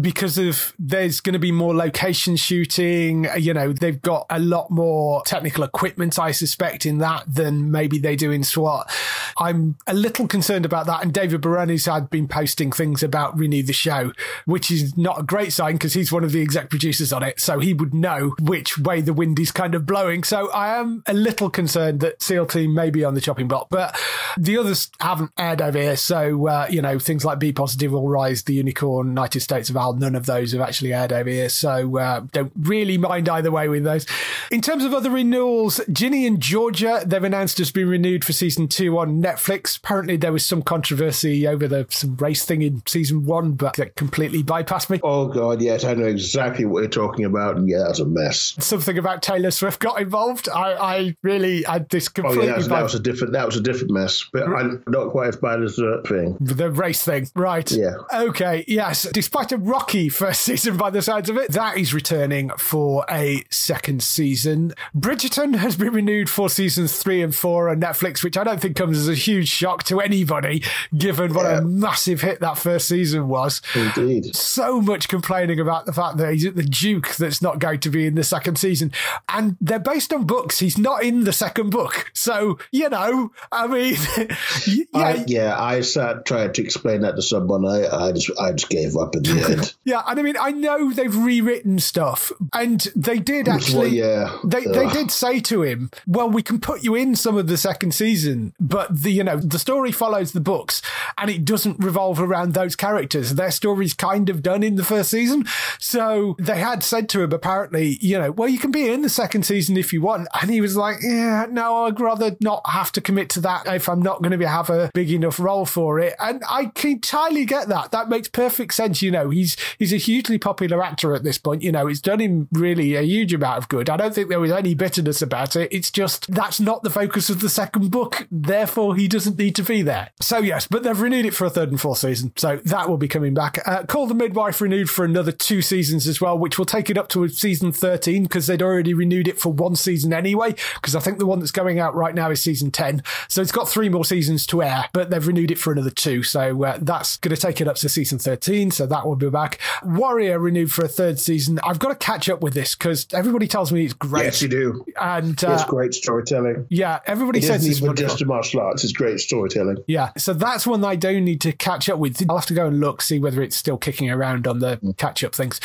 [0.00, 3.26] because of there's going to be more location shooting.
[3.36, 7.98] You know, they've got a lot more technical equipment, I suspect, in that than maybe
[7.98, 8.90] they do in SWAT.
[9.38, 13.62] I'm a little concerned about that, and David Boreanaz's had been posting things about renew
[13.62, 14.12] the show,
[14.44, 17.40] which is not a great sign because he's one of the exec producers on it,
[17.40, 20.24] so he would know which way the wind is kind of blowing.
[20.24, 23.68] So I am a little concerned that SEAL Team may be on the chopping block,
[23.70, 23.98] but
[24.36, 25.96] the others haven't aired over here.
[25.96, 29.76] So uh, you know things like Be Positive, All Rise, The Unicorn, United States of
[29.76, 31.48] Al, none of those have actually aired over here.
[31.48, 34.06] So uh, don't really mind either way with those.
[34.50, 38.68] In terms of other renewals, Ginny and Georgia, they've announced has been renewed for season
[38.68, 39.78] two on Netflix.
[39.78, 43.96] Apparently, there was some controversy over the some race thing in season one, but that
[43.96, 45.00] completely bypassed me.
[45.02, 48.54] Oh God, yes, I know exactly what you're talking about, and yeah, that's a mess.
[48.58, 50.48] Something about Taylor Swift got involved.
[50.48, 52.44] I, I really, I this completely.
[52.44, 54.82] Oh yeah, that was, that was, a different, that was a different mess, but I'm
[54.88, 56.36] not quite as bad as the thing.
[56.40, 57.70] The race thing, right?
[57.70, 57.96] Yeah.
[58.12, 58.64] Okay.
[58.66, 59.01] Yes.
[59.12, 63.44] Despite a rocky first season, by the sides of it, that is returning for a
[63.50, 64.72] second season.
[64.96, 68.76] Bridgerton has been renewed for seasons three and four on Netflix, which I don't think
[68.76, 70.62] comes as a huge shock to anybody,
[70.96, 71.58] given what yeah.
[71.58, 73.62] a massive hit that first season was.
[73.74, 74.34] Indeed.
[74.34, 77.90] So much complaining about the fact that he's at the Duke that's not going to
[77.90, 78.92] be in the second season.
[79.28, 80.58] And they're based on books.
[80.58, 82.10] He's not in the second book.
[82.14, 83.96] So, you know, I mean,
[84.66, 84.84] yeah.
[84.94, 87.66] I, yeah, I sat, tried to explain that to someone.
[87.66, 89.74] I, I just, I just gave up in the end.
[89.84, 90.02] yeah.
[90.06, 94.38] And I mean, I know they've rewritten stuff and they did actually, yeah.
[94.44, 97.56] they, they did say to him, well, we can put you in some of the
[97.56, 100.82] second season, but the, you know, the story follows the books
[101.18, 103.34] and it doesn't revolve around those characters.
[103.34, 105.44] Their story's kind of done in the first season.
[105.78, 109.08] So they had said to him, apparently, you know, well, you can be in the
[109.08, 110.28] second season if you want.
[110.40, 113.88] And he was like, yeah, no, I'd rather not have to commit to that if
[113.88, 116.14] I'm not going to have a big enough role for it.
[116.18, 117.90] And I can entirely get that.
[117.90, 119.02] That makes perfect sense.
[119.02, 121.62] You know, he's, he's a hugely popular actor at this point.
[121.62, 123.88] You know, it's done him really a huge amount of good.
[123.88, 125.72] I don't think there was any bitterness about it.
[125.72, 128.26] It's just that's not the focus of the second book.
[128.30, 130.10] Therefore, he doesn't need to be there.
[130.20, 132.32] So, yes, but they've renewed it for a third and fourth season.
[132.36, 133.58] So that will be coming back.
[133.66, 136.98] Uh, Call the Midwife renewed for another two seasons as well, which will take it
[136.98, 140.54] up to season 13 because they'd already renewed it for one season anyway.
[140.74, 143.02] Because I think the one that's going out right now is season 10.
[143.28, 146.22] So it's got three more seasons to air, but they've renewed it for another two.
[146.22, 148.18] So uh, that's going to take it up to season
[148.62, 148.70] 13.
[148.70, 149.58] So that will be back.
[149.84, 151.58] Warrior renewed for a third season.
[151.64, 154.24] I've got to catch up with this because everybody tells me it's great.
[154.24, 154.84] Yes, you do.
[155.00, 156.66] And uh, it's great storytelling.
[156.70, 158.84] Yeah, everybody it says it's even just a martial arts.
[158.84, 159.78] It's great storytelling.
[159.86, 162.22] Yeah, so that's one I do need to catch up with.
[162.28, 164.96] I'll have to go and look, see whether it's still kicking around on the mm.
[164.96, 165.60] catch up things.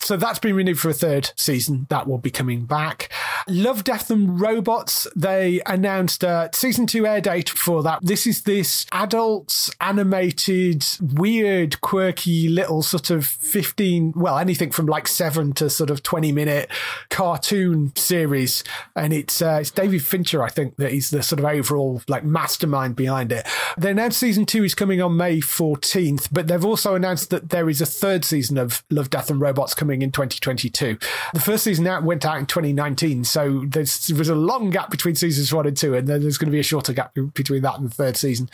[0.00, 1.86] So that's been renewed for a third season.
[1.90, 3.10] That will be coming back.
[3.48, 5.06] Love, Death and Robots.
[5.16, 8.00] They announced a season two air date for that.
[8.02, 15.08] This is this adults animated, weird, quirky little sort of 15, well, anything from like
[15.08, 16.70] seven to sort of 20 minute
[17.10, 18.64] cartoon series.
[18.96, 22.24] And it's, uh, it's David Fincher, I think, that he's the sort of overall like
[22.24, 23.46] mastermind behind it.
[23.78, 27.68] They announced season two is coming on May 14th, but they've also announced that there
[27.68, 30.98] is a third season of Love, Death and Robots coming in 2022.
[31.34, 33.84] The first season out went out in 2019, so there
[34.16, 36.60] was a long gap between seasons one and two, and then there's going to be
[36.60, 38.48] a shorter gap between that and the third season.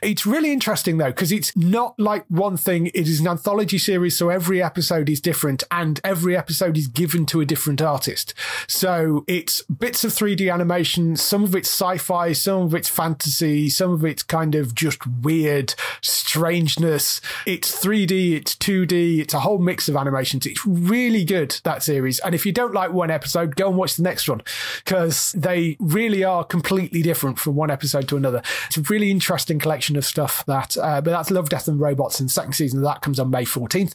[0.00, 4.14] It's really interesting though, because it's not like one thing, it is an anthology series,
[4.14, 8.34] so every episode is different and every episode is given to a different artist.
[8.68, 13.70] So it's bits of 3D animation, some of it's sci fi, some of it's fantasy,
[13.70, 17.22] some of it's kind of just weird strangeness.
[17.46, 20.44] It's 3D, it's 2D, it's a whole mix of animations.
[20.44, 22.18] It's really good, that series.
[22.18, 24.42] And if you don't like one episode, go and watch the next one
[24.84, 28.42] because they really are completely different from one episode to another.
[28.66, 32.20] It's a really interesting collection of stuff that, uh, but that's Love, Death and Robots.
[32.20, 33.94] And second season of that comes on May 14th.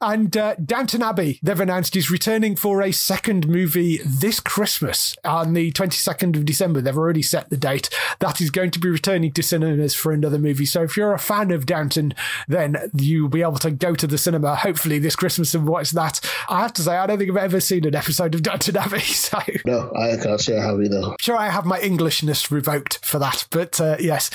[0.00, 5.54] And uh, Downton Abbey, they've announced is returning for a second movie this Christmas on
[5.54, 6.80] the 22nd of December.
[6.80, 7.88] They've already set the date.
[8.18, 10.66] That is going to be returning to cinemas for another movie.
[10.66, 12.14] So if you're a fan of Downton,
[12.48, 16.20] then you'll be able to go to the cinema hopefully this Christmas and watch that.
[16.48, 19.00] I have to say, I don't think I've ever seen an episode of Downton Abbey.
[19.24, 21.14] So no, I can't say I have either.
[21.20, 24.30] Sure, I have my Englishness revoked for that, but uh, yes.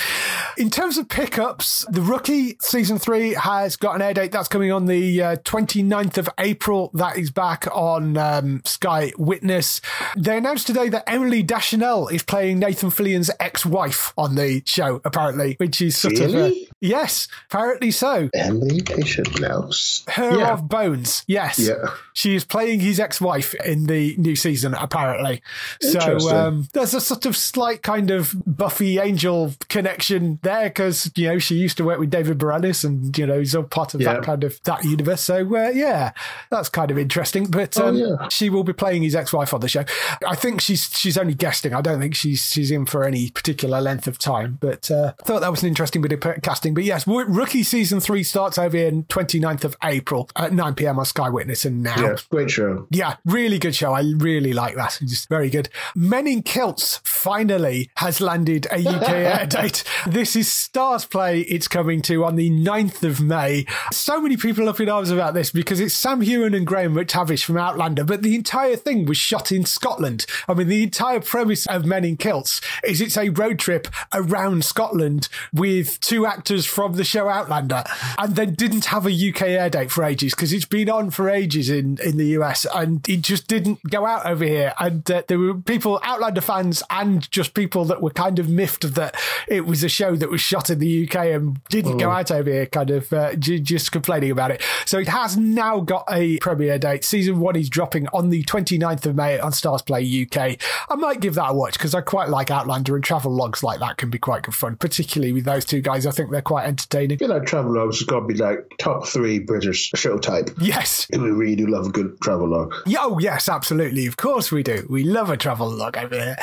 [0.58, 4.72] In terms of pickups, The Rookie season three has got an air date that's coming
[4.72, 6.92] on the uh, 29th of April.
[6.94, 9.82] That is back on um, Sky Witness.
[10.18, 15.56] They announced today that Emily Deschanel is playing Nathan Fillion's ex-wife on the show, apparently,
[15.58, 16.34] which is sort really?
[16.34, 18.30] of a, yes, apparently so.
[18.34, 19.72] Emily Deschanel,
[20.10, 20.54] her yeah.
[20.54, 21.92] of Bones, yes, yeah.
[22.14, 25.42] she is playing his ex-wife in the new season, apparently.
[25.82, 31.28] So um, there's a sort of slight kind of Buffy Angel connection there because you
[31.28, 34.02] know she used to work with David Boreanaz, and you know he's all part of
[34.02, 34.14] yeah.
[34.14, 35.22] that kind of that universe.
[35.22, 36.12] So uh, yeah,
[36.50, 37.46] that's kind of interesting.
[37.46, 38.28] But oh, um, oh, yeah.
[38.30, 39.84] she will be playing his ex-wife on the show.
[40.28, 41.74] I think she's she's only guesting.
[41.74, 44.58] I don't think she's she's in for any particular length of time.
[44.60, 46.74] But uh, I thought that was an interesting bit of casting.
[46.74, 51.00] But yes, Rookie season three starts over here on 29th of April at 9 p.m.
[51.00, 52.02] on Sky Witness and now.
[52.02, 52.88] Yeah, great show.
[52.90, 53.94] Yeah, really good show.
[53.94, 55.00] I really like that.
[55.02, 55.70] It's just very good.
[55.96, 59.84] Men in Kilts finally has landed a UK air date.
[60.08, 61.46] This is Starzplay.
[61.48, 63.66] It's coming to on the 9th of May.
[63.92, 67.44] So many people up in arms about this because it's Sam Heughan and Graham McTavish
[67.44, 70.26] from Outlander, but the entire thing was shot in Scotland.
[70.48, 74.64] I mean, the entire premise of Men in Kilts is it's a road trip around
[74.64, 77.84] Scotland with two actors from the show Outlander
[78.18, 81.30] and then didn't have a UK air date for ages because it's been on for
[81.30, 84.74] ages in, in the US and it just didn't go out over here.
[84.80, 88.96] And uh, there were people, Outlander fans, and just people that were kind of miffed
[88.96, 89.16] that
[89.48, 92.50] it was a show that was shot in the UK and didn't go out over
[92.50, 94.64] here, kind of uh, j- just complaining about it.
[94.86, 97.04] So it has now got a premiere date.
[97.04, 100.60] Season one is dropping on the 29th of May on Starzplay UK.
[100.90, 103.80] I might give that a watch because I quite like Outlander and travel logs like
[103.80, 106.06] that can be quite good fun, particularly with those two guys.
[106.06, 107.20] I think they're quite entertaining.
[107.20, 110.50] You know, travel logs has got to be like top three British show type.
[110.60, 111.08] Yes.
[111.12, 112.74] We really do love a good travel log.
[112.86, 114.06] Yeah, oh, yes, absolutely.
[114.08, 114.86] Of course we do.
[114.90, 116.36] We love a travel log over here.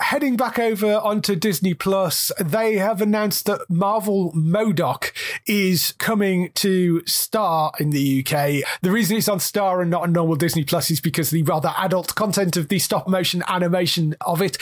[0.00, 5.12] Heading back over onto Disney Plus, they have announced that Marvel MODOK
[5.46, 8.64] is coming to Star in the UK.
[8.82, 11.72] The reason it's on Star and not on normal Disney Plus is because the rather
[11.78, 14.56] adult content of the stop motion animation of it.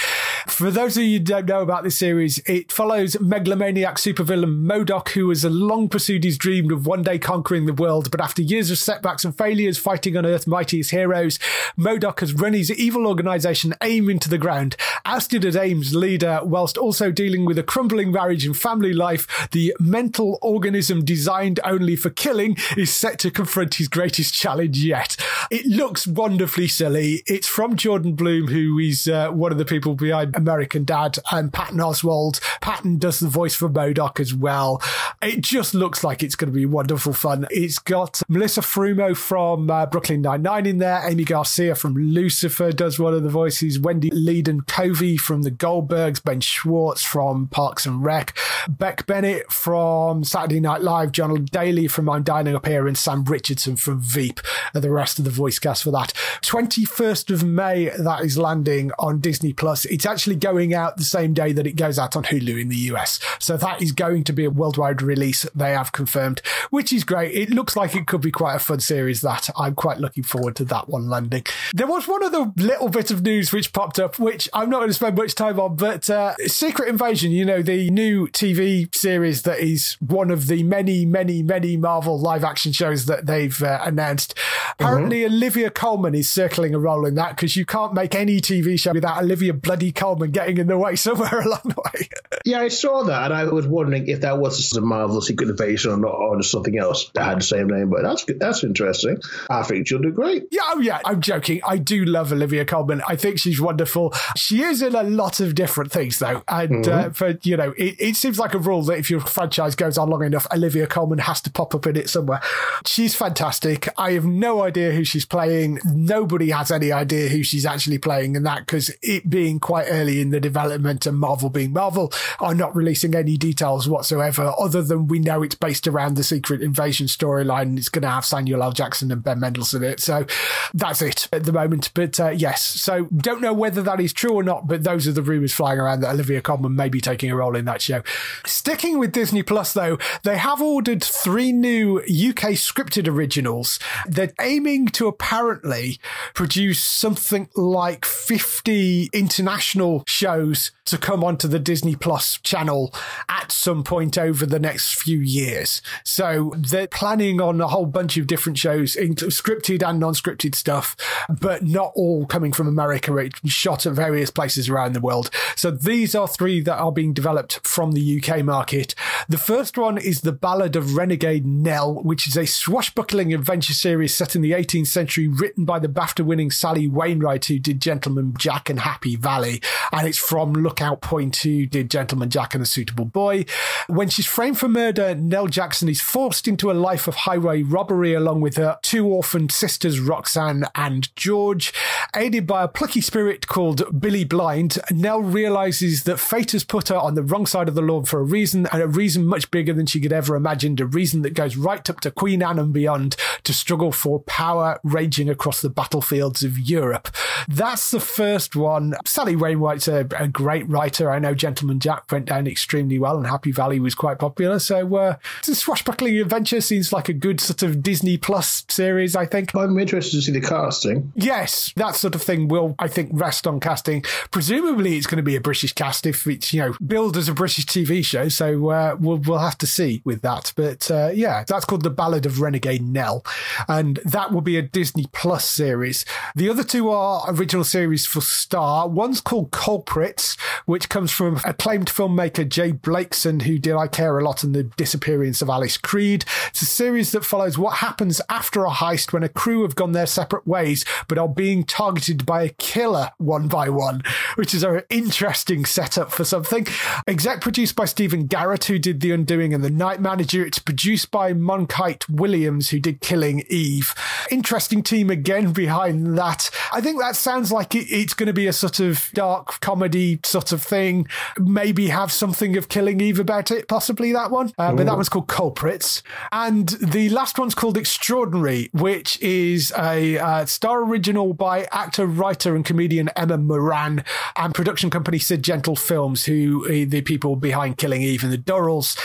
[0.49, 5.11] For those of you who don't know about this series, it follows megalomaniac supervillain MODOK,
[5.11, 8.71] who has long pursued his dream of one day conquering the world, but after years
[8.71, 11.39] of setbacks and failures fighting on Earth's mightiest heroes,
[11.79, 16.77] MODOK has run his evil organization AIM into the ground, ousted as AIM's leader, whilst
[16.77, 19.49] also dealing with a crumbling marriage and family life.
[19.53, 25.17] The mental organism designed only for killing is set to confront his greatest challenge yet.
[25.51, 27.25] It looks wonderfully silly.
[27.27, 31.53] It's from Jordan Blum, who is uh, one of the people behind American Dad, and
[31.53, 32.41] Patton Oswalt.
[32.61, 34.81] Patton does the voice for MODOK as well.
[35.21, 37.49] It just looks like it's going to be wonderful fun.
[37.51, 41.03] It's got Melissa Fumero from uh, Brooklyn Nine-Nine in there.
[41.05, 43.81] Aimee Garcia from Lucifer does one of the voices.
[43.81, 46.23] Wendi McLendon-Covey from The Goldbergs.
[46.23, 48.39] Ben Schwartz from Parks and Rec.
[48.69, 51.11] Beck Bennett from Saturday Night Live.
[51.11, 52.87] Jon Daly from I'm Dying Up Here.
[52.87, 54.41] And Sam Richardson from Veep
[54.75, 56.13] and the rest of the voice cast for that.
[56.43, 59.85] 21st of May, that is landing on Disney Plus.
[59.87, 62.77] It's actually going out the same day that it goes out on Hulu in the
[62.93, 63.19] US.
[63.39, 67.35] So that is going to be a worldwide release, they have confirmed, which is great.
[67.35, 70.57] It looks like it could be quite a fun series that I'm quite looking forward
[70.57, 71.45] to that one landing.
[71.73, 74.91] There was one other little bit of news which popped up, which I'm not going
[74.91, 79.43] to spend much time on, but uh, Secret Invasion, you know, the new TV series
[79.43, 83.81] that is one of the many, many, many Marvel live action shows that they've uh,
[83.85, 84.35] announced.
[84.79, 85.35] Apparently, mm-hmm.
[85.35, 88.93] Olivia Colman is circling a role in that because you can't make any TV show
[88.93, 92.09] without Olivia bloody Colman getting in the way somewhere along the way.
[92.45, 95.93] yeah, I saw that and I was wondering if that was a Marvel Secret Invasion
[95.93, 97.91] or not, or something else that had the same name.
[97.91, 99.19] But that's that's interesting.
[99.49, 100.49] I think she'll do great.
[100.51, 101.01] Yeah, oh yeah.
[101.05, 101.61] I'm joking.
[101.67, 103.03] I do love Olivia Colman.
[103.07, 104.13] I think she's wonderful.
[104.37, 107.11] She is in a lot of different things though, and uh, mm-hmm.
[107.11, 109.99] uh, for you know, it, it seems like a rule that if your franchise goes
[109.99, 112.41] on long enough, Olivia Colman has to pop up in it somewhere.
[112.87, 113.89] She's fantastic.
[113.99, 115.81] I have no idea who she's playing.
[115.85, 120.21] Nobody has any idea who she's actually playing, and that because it being quite early
[120.21, 125.07] in the development and Marvel being Marvel are not releasing any details whatsoever, other than
[125.07, 127.63] we know it's based around the Secret Invasion storyline.
[127.63, 128.73] And it's going to have Samuel L.
[128.73, 130.01] Jackson and Ben Mendelsohn in it.
[130.01, 130.27] So
[130.75, 131.91] that's it at the moment.
[131.95, 135.13] But uh, yes, so don't know whether that is true or not, but those are
[135.13, 138.03] the rumors flying around that Olivia Colman may be taking a role in that show.
[138.45, 143.79] Sticking with Disney Plus, though, they have ordered three new UK scripted originals.
[144.07, 145.99] They're aiming to apparently
[146.35, 152.93] produce something like 50 international shows to come onto the Disney Plus channel
[153.29, 155.81] at some point over the next few years.
[156.05, 160.97] So they're planning on a whole bunch of different shows, scripted and non-scripted stuff,
[161.29, 163.17] but not all coming from America.
[163.17, 165.31] It's shot at various places around the world.
[165.57, 168.95] So these are three that are being developed from the UK market.
[169.29, 174.15] The first one is The Ballad of Renegade Nell, which is a swashbuckling adventure series
[174.15, 178.35] set in the 18th century, written by the BAFTA winning Sally Wainwright, who did Gentleman
[178.39, 179.63] Jack and Happy Valley.
[179.91, 183.47] And it's from Lookout Point, who did Gentleman Jack and a Suitable Boy.
[183.87, 188.13] When she's framed for murder, Nell Jackson is forced into a life of highway robbery
[188.13, 191.73] along with her two orphaned sisters, Roxanne and George.
[192.15, 196.97] Aided by a plucky spirit called Billy blind, Nell realizes that fate has put her
[196.97, 199.73] on the wrong side of the law for a reason, and a reason much bigger
[199.73, 202.73] than she could ever imagine, a reason that goes right up to Queen Anne and
[202.73, 207.09] beyond to struggle for power raging across the battlefields of Europe.
[207.49, 208.95] That's the first one.
[209.05, 211.11] Sally Wainwright's a, a great writer.
[211.11, 214.59] I know Gentleman Jack went down extremely well, and Happy Valley was quite popular.
[214.59, 219.27] So, uh, the swashbuckling adventure seems like a good sort of Disney Plus series, I
[219.27, 219.55] think.
[219.55, 221.13] I'm interested to see the casting.
[221.15, 224.03] Yes, that sort of thing will, I think, rest on casting.
[224.31, 227.35] Presumably, it's going to be a British cast if it's, you know, billed as a
[227.35, 228.29] British TV show.
[228.29, 230.53] So, uh, we'll, we'll have to see with that.
[230.57, 233.25] But, uh, yeah, that's called The Ballad of Renegade Nell.
[233.69, 236.05] And that will be a Disney Plus series.
[236.35, 238.89] The other two are original series for Star.
[238.89, 240.37] One's called Culprits,
[240.67, 244.65] which comes from acclaimed filmmaker J Blakeson, who did I Care a Lot and the
[244.65, 246.25] Disappearance of Alice Creed.
[246.49, 249.93] It's a series that follows what happens after a heist when a crew have gone
[249.93, 254.03] their separate ways but are being targeted by a killer one by one,
[254.37, 256.67] which is an interesting setup for something.
[257.07, 260.45] Exec produced by Stephen Garrett, who did The Undoing and The Night Manager.
[260.45, 263.95] It's produced by Monkite Williams, who did Killing Eve.
[264.31, 266.51] Interesting team again behind that.
[266.73, 270.21] I think that sounds like it, it's going to be a sort of dark comedy
[270.25, 271.07] sort of thing.
[271.39, 274.53] Maybe have something of Killing Eve about it, possibly that one.
[274.59, 276.03] Uh, but that one's called Culprits.
[276.31, 282.55] And the last one's called Extraordinary, which is a uh, star original by actor, writer,
[282.55, 284.05] and comedian Emma Moran
[284.37, 288.39] and production company Sid Gentle Films, who are the people behind Killing Eve and the
[288.39, 288.99] Durrells.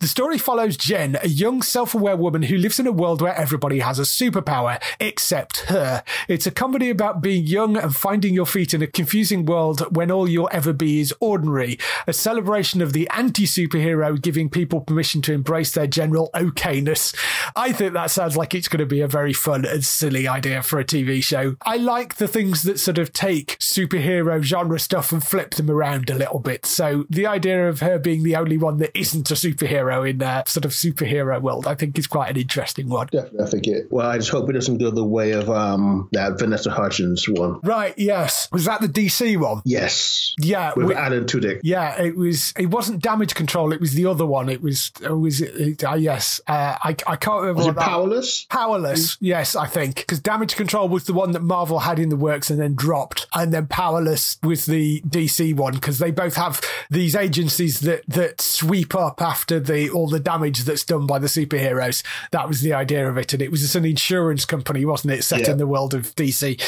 [0.00, 3.34] The story follows Jen, a young, self aware woman who lives in a world where
[3.34, 6.04] everybody has a superpower, except her.
[6.28, 10.08] It's a comedy about being young and finding your feet in a confusing world when
[10.08, 11.80] all you'll ever be is ordinary.
[12.06, 17.12] A celebration of the anti superhero giving people permission to embrace their general okayness.
[17.56, 20.62] I think that sounds like it's going to be a very fun and silly idea
[20.62, 21.56] for a TV show.
[21.62, 26.08] I like the things that sort of take superhero genre stuff and flip them around
[26.08, 26.66] a little bit.
[26.66, 30.48] So the idea of her being the only one that isn't a superhero in that
[30.48, 33.08] sort of superhero world, I think is quite an interesting one.
[33.10, 33.86] Definitely, I think it.
[33.90, 37.60] Well, I just hope it doesn't go the way of um that Vanessa Hudgens one.
[37.62, 38.48] Right, yes.
[38.52, 39.62] Was that the DC one?
[39.64, 40.72] Yes, Yeah.
[40.76, 41.60] with we- Alan Tudyk.
[41.62, 42.52] yeah, it was.
[42.58, 43.72] It wasn't damage control.
[43.72, 44.48] It was the other one.
[44.48, 44.92] It was.
[45.02, 45.40] It was.
[45.40, 46.40] It, uh, yes.
[46.46, 46.96] Uh, I.
[47.06, 47.58] I can't remember.
[47.58, 48.46] Was it that- Powerless?
[48.50, 52.16] Powerless, yes, I think, because Damage Control was the one that Marvel had in the
[52.16, 56.60] works and then dropped, and then Powerless was the DC one because they both have
[56.90, 61.28] these agencies that that sweep up after the all the damage that's done by the
[61.58, 62.02] superheroes.
[62.32, 65.24] That was the idea of it, and it was just an insurance company, wasn't it,
[65.24, 65.52] set Yeah.
[65.52, 66.60] in the world of DC.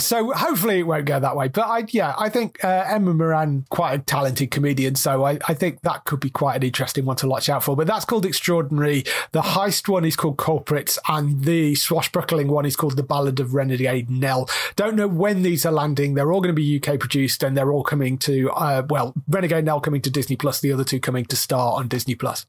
[0.00, 1.48] So hopefully it won't go that way.
[1.48, 5.54] But I, yeah, I think uh, Emma Moran quite a talented comedian, so I, I
[5.54, 7.76] think that could be quite an interesting one to watch out for.
[7.76, 9.04] But that's called Extraordinary.
[9.32, 13.54] The heist one is called Culprits, and the swashbuckling one is called The Ballad of
[13.54, 14.48] Renegade Nell.
[14.76, 16.14] Don't know when these are landing.
[16.14, 19.64] They're all going to be UK produced, and they're all coming to uh, well, Renegade
[19.64, 22.46] Nell coming to Disney Plus, the other two coming to Star on Disney Plus.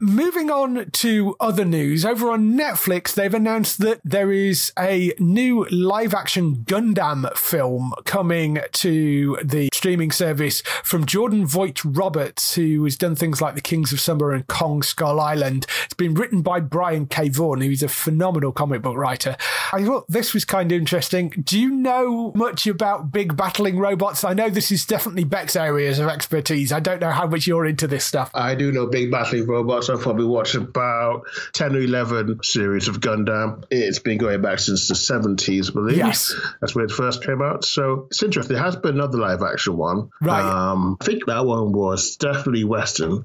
[0.00, 5.66] Moving on to other news, over on Netflix, they've announced that there is a new
[5.70, 13.16] live action Gundam film coming to the streaming service from Jordan Vogt-Roberts, who has done
[13.16, 15.66] things like The Kings of Summer and Kong Skull Island.
[15.84, 17.28] It's been written by Brian K.
[17.28, 19.36] Vaughan, who's a phenomenal comic book writer.
[19.72, 21.30] I thought this was kind of interesting.
[21.30, 24.24] Do you know much about big battling robots?
[24.24, 26.72] I know this is definitely Beck's areas of expertise.
[26.72, 28.30] I don't know how much you're into this stuff.
[28.34, 29.88] I do know big battling robots.
[29.90, 31.17] I've probably watched about
[31.52, 33.64] 10 or 11 series of Gundam.
[33.70, 35.96] It's been going back since the 70s, I believe.
[35.96, 36.34] Yes.
[36.60, 37.64] That's when it first came out.
[37.64, 38.54] So it's interesting.
[38.54, 40.10] There has been another live action one.
[40.20, 40.42] Right.
[40.42, 43.24] Um, I think that one was definitely Western.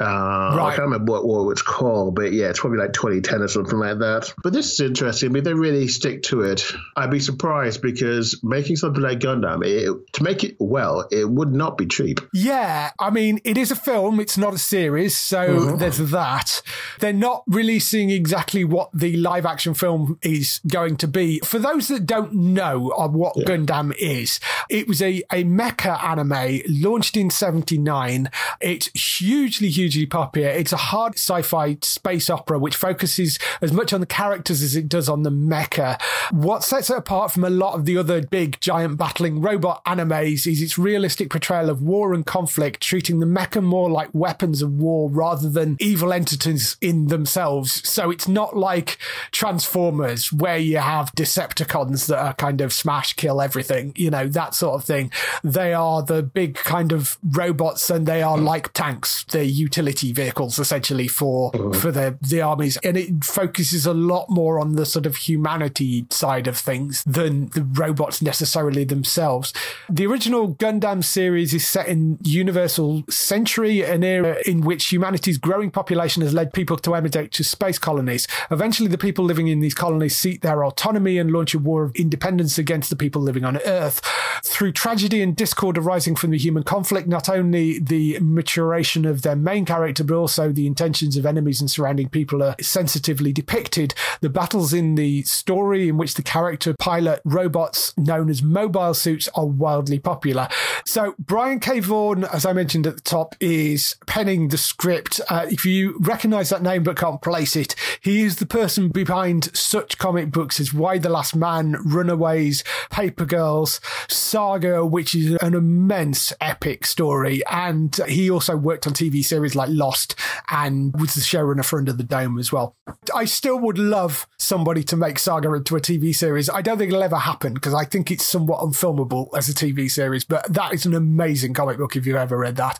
[0.00, 0.70] Uh, I Right.
[0.76, 3.98] can't remember what, what it's called, but yeah, it's probably like 2010 or something like
[3.98, 4.32] that.
[4.42, 5.30] But this is interesting.
[5.30, 6.64] I mean, they really stick to it.
[6.96, 11.52] I'd be surprised because making something like Gundam, it, to make it well, it would
[11.52, 12.20] not be cheap.
[12.32, 16.62] Yeah, I mean, it is a film, it's not a series, so there's that.
[17.00, 21.40] They're not releasing exactly what the live action film is going to be.
[21.40, 26.60] For those that don't know of what Gundam is, it was a, a mecha anime
[26.68, 28.30] launched in 79.
[28.60, 30.48] It's hugely, hugely popular.
[30.48, 34.76] It's a hard sci fi space opera which focuses as much on the characters as
[34.76, 36.00] it does on the mecha.
[36.30, 40.46] What sets it apart from a lot of the other big giant battling robot animes
[40.46, 44.72] is its realistic portrayal of war and conflict, treating the mecha more like weapons of
[44.72, 47.88] war rather than evil entities in themselves.
[47.88, 48.98] So it's not like
[49.30, 54.54] Transformers where you have Decepticons that are kind of smash, kill everything, you know, that
[54.54, 55.12] sort of thing.
[55.44, 59.24] They are the big kind of robots and they are like tanks.
[59.30, 61.78] They're utility vehicles essentially for, mm-hmm.
[61.78, 62.76] for the, the armies.
[62.78, 67.46] And it focuses a lot more on the sort of humanity side of things than
[67.50, 69.52] the robots necessarily themselves.
[69.88, 75.70] The original Gundam series is set in Universal Century, an era in which humanity's growing
[75.70, 78.26] population has led people to to space colonies.
[78.50, 81.94] Eventually, the people living in these colonies seek their autonomy and launch a war of
[81.96, 84.00] independence against the people living on Earth.
[84.44, 89.36] Through tragedy and discord arising from the human conflict, not only the maturation of their
[89.36, 93.94] main character, but also the intentions of enemies and surrounding people are sensitively depicted.
[94.20, 99.28] The battles in the story in which the character pilot robots known as mobile suits
[99.34, 100.48] are wildly popular.
[100.84, 101.80] So Brian K.
[101.80, 105.20] Vaughan, as I mentioned at the top, is penning the script.
[105.28, 109.54] Uh, if you recognize that name but can't place it, he is the person behind
[109.56, 115.54] such comic books as Y the Last Man, Runaways, Paper Girls, Saga, which is an
[115.54, 117.42] immense epic story.
[117.50, 120.14] And he also worked on TV series like Lost
[120.50, 122.76] and was the showrunner for Under the Dome as well.
[123.14, 126.48] I still would love somebody to make Saga into a TV series.
[126.50, 129.90] I don't think it'll ever happen because I think it's somewhat unfilmable as a TV
[129.90, 132.78] series, but that is an amazing comic book if you've ever read that.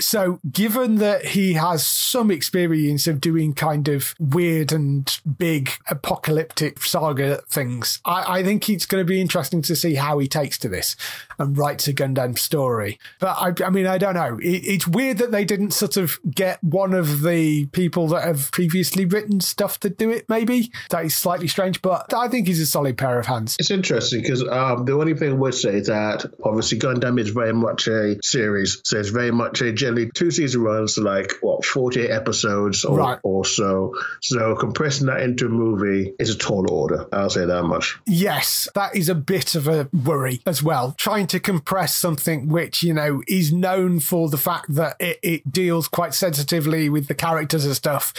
[0.00, 6.82] So, given that he has some experience of doing kind of weird and big apocalyptic
[6.82, 10.58] saga things, I, I think it's going to be interesting to see how he takes
[10.58, 10.96] to this
[11.38, 12.98] and writes a Gundam story.
[13.18, 14.38] But I, I mean, I don't know.
[14.42, 18.50] It, it's weird that they didn't sort of get one of the people that have
[18.52, 20.70] previously written stuff to do it, maybe.
[20.90, 23.56] That is slightly strange, but I think he's a solid pair of hands.
[23.58, 27.30] It's interesting because um, the only thing I would say is that obviously Gundam is
[27.30, 31.64] very much a series, so it's very much a generally two season runs, like what
[31.64, 33.18] forty eight episodes or, Right.
[33.22, 33.94] or so.
[34.20, 37.06] So compressing that into a movie is a tall order.
[37.12, 37.98] I'll say that much.
[38.06, 40.94] Yes, that is a bit of a worry as well.
[40.98, 45.52] Trying to compress something which, you know, is known for the fact that it, it
[45.52, 48.12] deals quite sensitively with the characters and stuff.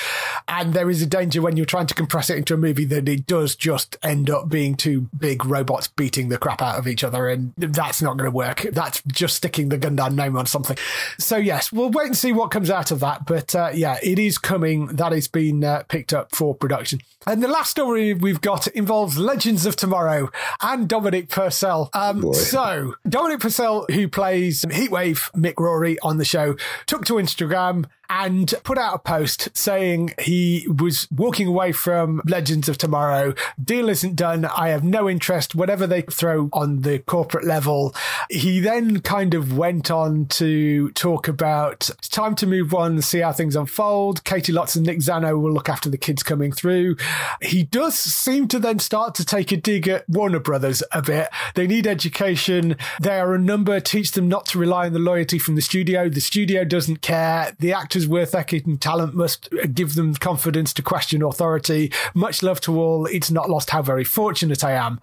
[0.48, 3.08] And there is a danger when you're trying to compress it into a movie that
[3.08, 7.04] it does just end up being two big robots beating the crap out of each
[7.04, 7.30] other.
[7.30, 8.68] And that's not going to work.
[8.72, 10.78] That's just sticking the Gundam name on something.
[11.18, 13.26] So, yes, we'll wait and see what comes out of that.
[13.26, 14.88] But uh, yeah, it is coming.
[14.88, 17.00] That has been uh, picked up for production.
[17.28, 20.32] And the last story we've got involves Legends of Tomorrow
[20.62, 21.90] and Dominic Purcell.
[21.94, 26.56] Um, so, Dominic Purcell, who plays Heatwave Mick Rory on the show,
[26.88, 32.68] took to Instagram and put out a post saying he was walking away from Legends
[32.68, 33.34] of Tomorrow.
[33.62, 34.46] Deal isn't done.
[34.46, 37.96] I have no interest, whatever they throw on the corporate level.
[38.30, 43.20] He then kind of went on to talk about it's time to move on see
[43.20, 44.24] how things unfold.
[44.24, 46.96] Katie Lotz and Nick Zano will look after the kids coming through.
[47.42, 51.30] He does seem to then start to take a dig at Warner Brothers a bit.
[51.56, 52.76] They need education.
[53.02, 56.10] They are a number, teach them not to rely on the loyalty from the studio.
[56.10, 57.56] The studio doesn't care.
[57.60, 61.92] The actors' worth ethic and talent must give them confidence to question authority.
[62.14, 63.06] Much love to all.
[63.06, 65.00] It's not lost how very fortunate I am.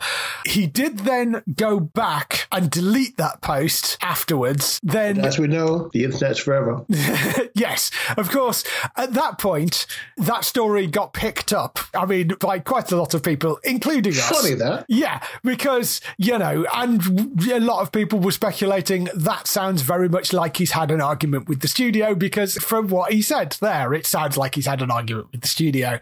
[0.46, 4.80] He did then go back and delete that post afterwards.
[4.82, 6.84] Then As we know, the internet's forever.
[7.54, 8.64] yes, of course.
[8.96, 9.86] At that point,
[10.16, 11.78] that story got picked up.
[11.94, 14.28] I mean, by quite a lot of people, including us.
[14.28, 14.86] Funny that.
[14.88, 17.02] Yeah, because, you know, and
[17.50, 21.48] a lot of people were speculating that sounds very much like he's had an argument
[21.48, 24.90] with the studio because from what he said there, it sounds like he's had an
[24.90, 25.98] argument with the studio.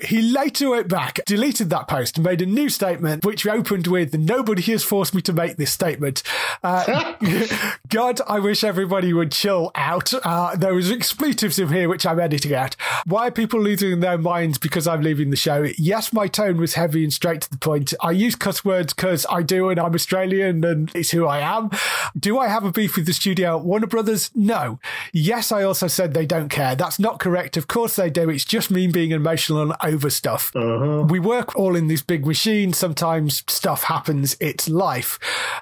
[0.00, 4.14] He later went back, deleted that post, and made a new statement, which opened with,
[4.14, 6.22] Nobody has forced me to make this statement.
[6.62, 7.14] Uh,
[7.88, 10.12] God, I wish everybody would chill out.
[10.24, 12.76] Uh, there was expletives in here, which I'm editing out.
[13.04, 15.66] Why are people losing their minds because I'm leaving the show?
[15.76, 17.92] Yes, my tone was heavy and straight to the point.
[18.00, 21.70] I use cuss words because I do and I'm Australian and it's who I am.
[22.18, 24.30] Do I have a beef with the studio at Warner Brothers?
[24.34, 24.78] No.
[25.12, 26.74] Yes, I also said they don't care.
[26.74, 27.56] That's not correct.
[27.56, 28.28] Of course they do.
[28.30, 30.52] It's just me being emotional and over stuff.
[30.54, 31.06] Uh-huh.
[31.08, 32.72] We work all in this big machine.
[32.72, 34.36] Sometimes stuff happens.
[34.40, 35.18] It's life.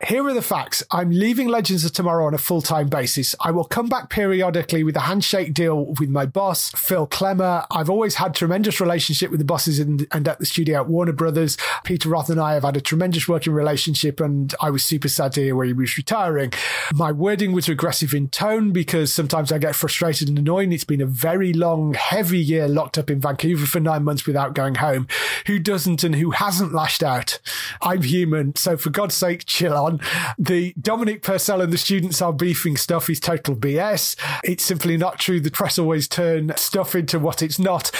[0.06, 0.82] Here are the facts.
[0.90, 3.34] I'm leaving Legends of Tomorrow on a full time basis.
[3.40, 7.66] I will come back periodically with a handshake deal with my boss, Phil Klemmer.
[7.70, 11.12] I've always had tremendous relationship with the bosses in, and at the studio at Warner
[11.12, 11.56] Brothers.
[11.84, 15.32] Peter Roth and I have had a tremendous working relationship, and I was super sad
[15.32, 16.52] to hear where he was retiring.
[16.92, 20.72] My wording was regressive in tone because sometimes I get frustrated and annoying.
[20.72, 24.52] It's been a very long, heavy year locked up in Vancouver for nine months without
[24.52, 25.06] going home.
[25.46, 27.38] Who doesn't and who hasn't lashed out?
[27.80, 30.00] I'm human, so for God's sake, chill on.
[30.36, 34.16] The Dominic Purcell and the students are beefing stuff is total BS.
[34.42, 35.38] It's simply not true.
[35.38, 37.92] The press always turn stuff into what it's not.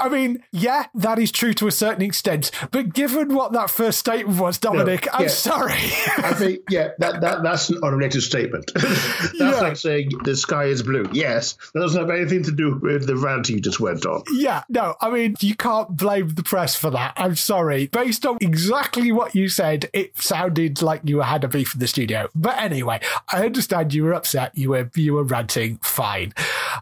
[0.00, 3.98] I mean, yeah, that is true to a certain extent, but given what that first
[3.98, 5.18] statement was, Dominic, no, yeah.
[5.18, 5.72] I'm sorry.
[5.72, 8.72] I think, yeah, that, that that's an unrelated statement.
[8.74, 9.60] that's yeah.
[9.60, 11.06] like saying the sky is blue.
[11.12, 14.22] Yes, that doesn't have anything to do with the rant you just went on.
[14.32, 17.14] Yeah, no, I mean, you can't blame the press for that.
[17.16, 17.86] I'm sorry.
[17.86, 21.88] Based on exactly what you said, it sounded like you had a beef in the
[21.88, 22.28] studio.
[22.34, 23.00] But anyway,
[23.32, 24.56] I understand you were upset.
[24.56, 25.78] You were you were ranting.
[25.78, 26.34] Fine.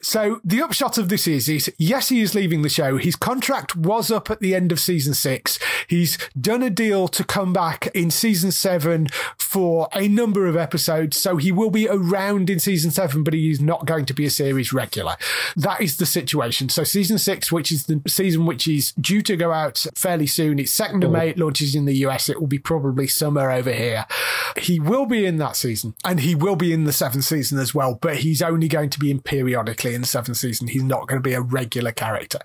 [0.03, 2.97] So the upshot of this is, is yes, he is leaving the show.
[2.97, 5.59] His contract was up at the end of season six.
[5.89, 9.09] He's done a deal to come back in season seven
[9.39, 11.16] for a number of episodes.
[11.16, 14.27] So he will be around in season seven, but he is not going to be
[14.27, 15.17] a series regular.
[15.57, 16.69] That is the situation.
[16.69, 20.59] So season six, which is the season which is due to go out fairly soon.
[20.59, 21.14] It's second of mm.
[21.14, 21.29] May.
[21.31, 22.29] It launches in the US.
[22.29, 24.07] It will be probably summer over here.
[24.57, 27.75] He will be in that season and he will be in the seventh season as
[27.75, 30.69] well, but he's only going to be in periodically in the seventh season.
[30.69, 32.39] He's not going to be a regular character.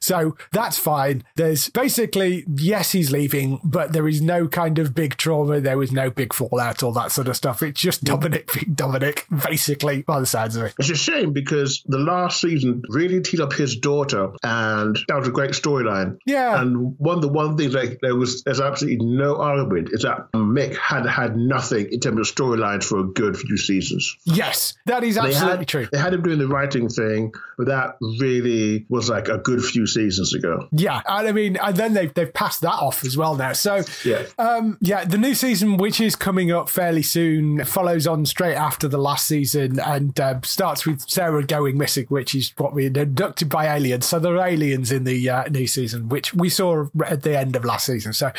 [0.00, 1.24] So that's fine.
[1.36, 5.60] There's basically, yes, he's leaving, but there is no kind of big trauma.
[5.60, 7.62] There was no big fallout, all that sort of stuff.
[7.62, 8.08] It's just mm.
[8.08, 10.74] Dominic being Dominic, basically, by the sides of it.
[10.78, 15.28] It's a shame because the last season really teed up his daughter and that was
[15.28, 16.18] a great storyline.
[16.26, 16.60] Yeah.
[16.60, 20.30] And one of the one things like there was there's absolutely no argument is that
[20.32, 24.16] Mick had had nothing in terms of storylines for a good few seasons.
[24.24, 25.88] Yes, that is absolutely they had, true.
[25.92, 29.86] They had him doing the writing thing, but that really was like a good few
[29.86, 30.68] seasons ago.
[30.72, 33.52] Yeah, and I mean, and then they've they've passed that off as well now.
[33.52, 38.26] So yeah, um, yeah, the new season, which is coming up fairly soon, follows on
[38.26, 42.74] straight after the last season and uh, starts with Sarah going missing, which is what
[42.74, 44.06] we abducted by aliens.
[44.06, 47.56] So there are aliens in the uh, new season, which we saw at the end
[47.56, 48.12] of last season.
[48.12, 48.30] So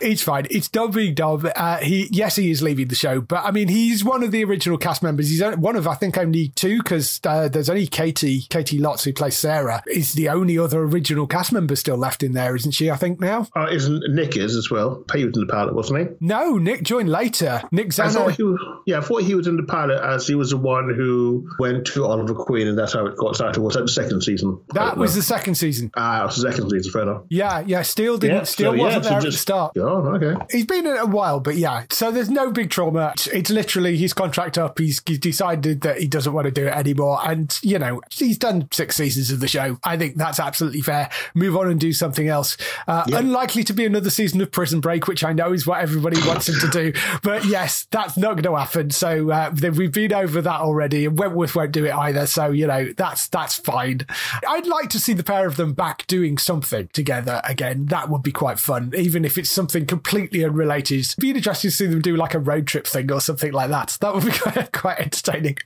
[0.00, 0.46] it's fine.
[0.50, 1.46] It's Dub being Dub.
[1.54, 4.44] Uh, he yes, he is leaving the show, but I mean, he's one of the
[4.44, 5.28] original cast members.
[5.28, 9.12] He's one of I think only two because uh, there's only Katie Katie Lotz who
[9.12, 9.82] plays Sarah.
[9.86, 12.90] Is the only other original cast member still left in there, isn't she?
[12.90, 13.46] I think now.
[13.54, 15.04] Uh, isn't Nick is as well?
[15.14, 16.26] He was in the pilot, wasn't he?
[16.26, 17.62] No, Nick joined later.
[17.70, 18.26] Nick Zano.
[18.26, 21.48] Was, yeah, I thought he was in the pilot as he was the one who
[21.58, 23.60] went to Oliver Queen, and that's how it got started.
[23.60, 24.60] Was that the second season?
[24.70, 25.92] That was the second season.
[25.96, 26.92] Ah, was the second season.
[26.92, 27.22] Fair enough.
[27.28, 27.82] Yeah, yeah.
[27.82, 28.36] Steele didn't.
[28.38, 29.72] Yeah, Steele so, wasn't yeah, there just, at the start.
[29.78, 30.44] Oh, okay.
[30.50, 31.84] He's been in it a while, but yeah.
[31.90, 33.14] So there's no big trauma.
[33.32, 34.80] It's literally his contract up.
[34.80, 38.36] He's, he's decided that he doesn't want to do it anymore, and you know he's
[38.36, 39.78] done six seasons of the show.
[39.84, 41.08] I think that's absolutely fair.
[41.34, 42.56] Move on and do something else.
[42.88, 43.18] Uh, yeah.
[43.18, 46.48] Unlikely to be another season of Prison Break, which I know is what everybody wants
[46.48, 46.92] him to do.
[47.22, 48.90] But yes, that's not going to happen.
[48.90, 52.26] So uh, we've been over that already, and Wentworth won't do it either.
[52.26, 54.00] So you know that's that's fine.
[54.48, 57.86] I'd like to see the pair of them back doing something together again.
[57.86, 61.14] That would be quite fun, even if it's something completely unrelated.
[61.18, 63.98] Be interesting to see them do like a road trip thing or something like that.
[64.00, 65.58] That would be quite, quite entertaining.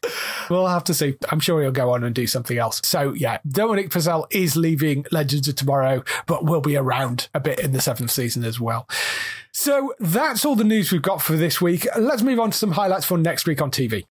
[0.51, 1.17] We'll have to see.
[1.31, 2.81] I'm sure he'll go on and do something else.
[2.85, 7.61] So yeah, Dominic Purcell is leaving Legends of Tomorrow, but will be around a bit
[7.61, 8.89] in the seventh season as well.
[9.53, 11.87] So that's all the news we've got for this week.
[11.97, 14.05] Let's move on to some highlights for next week on TV.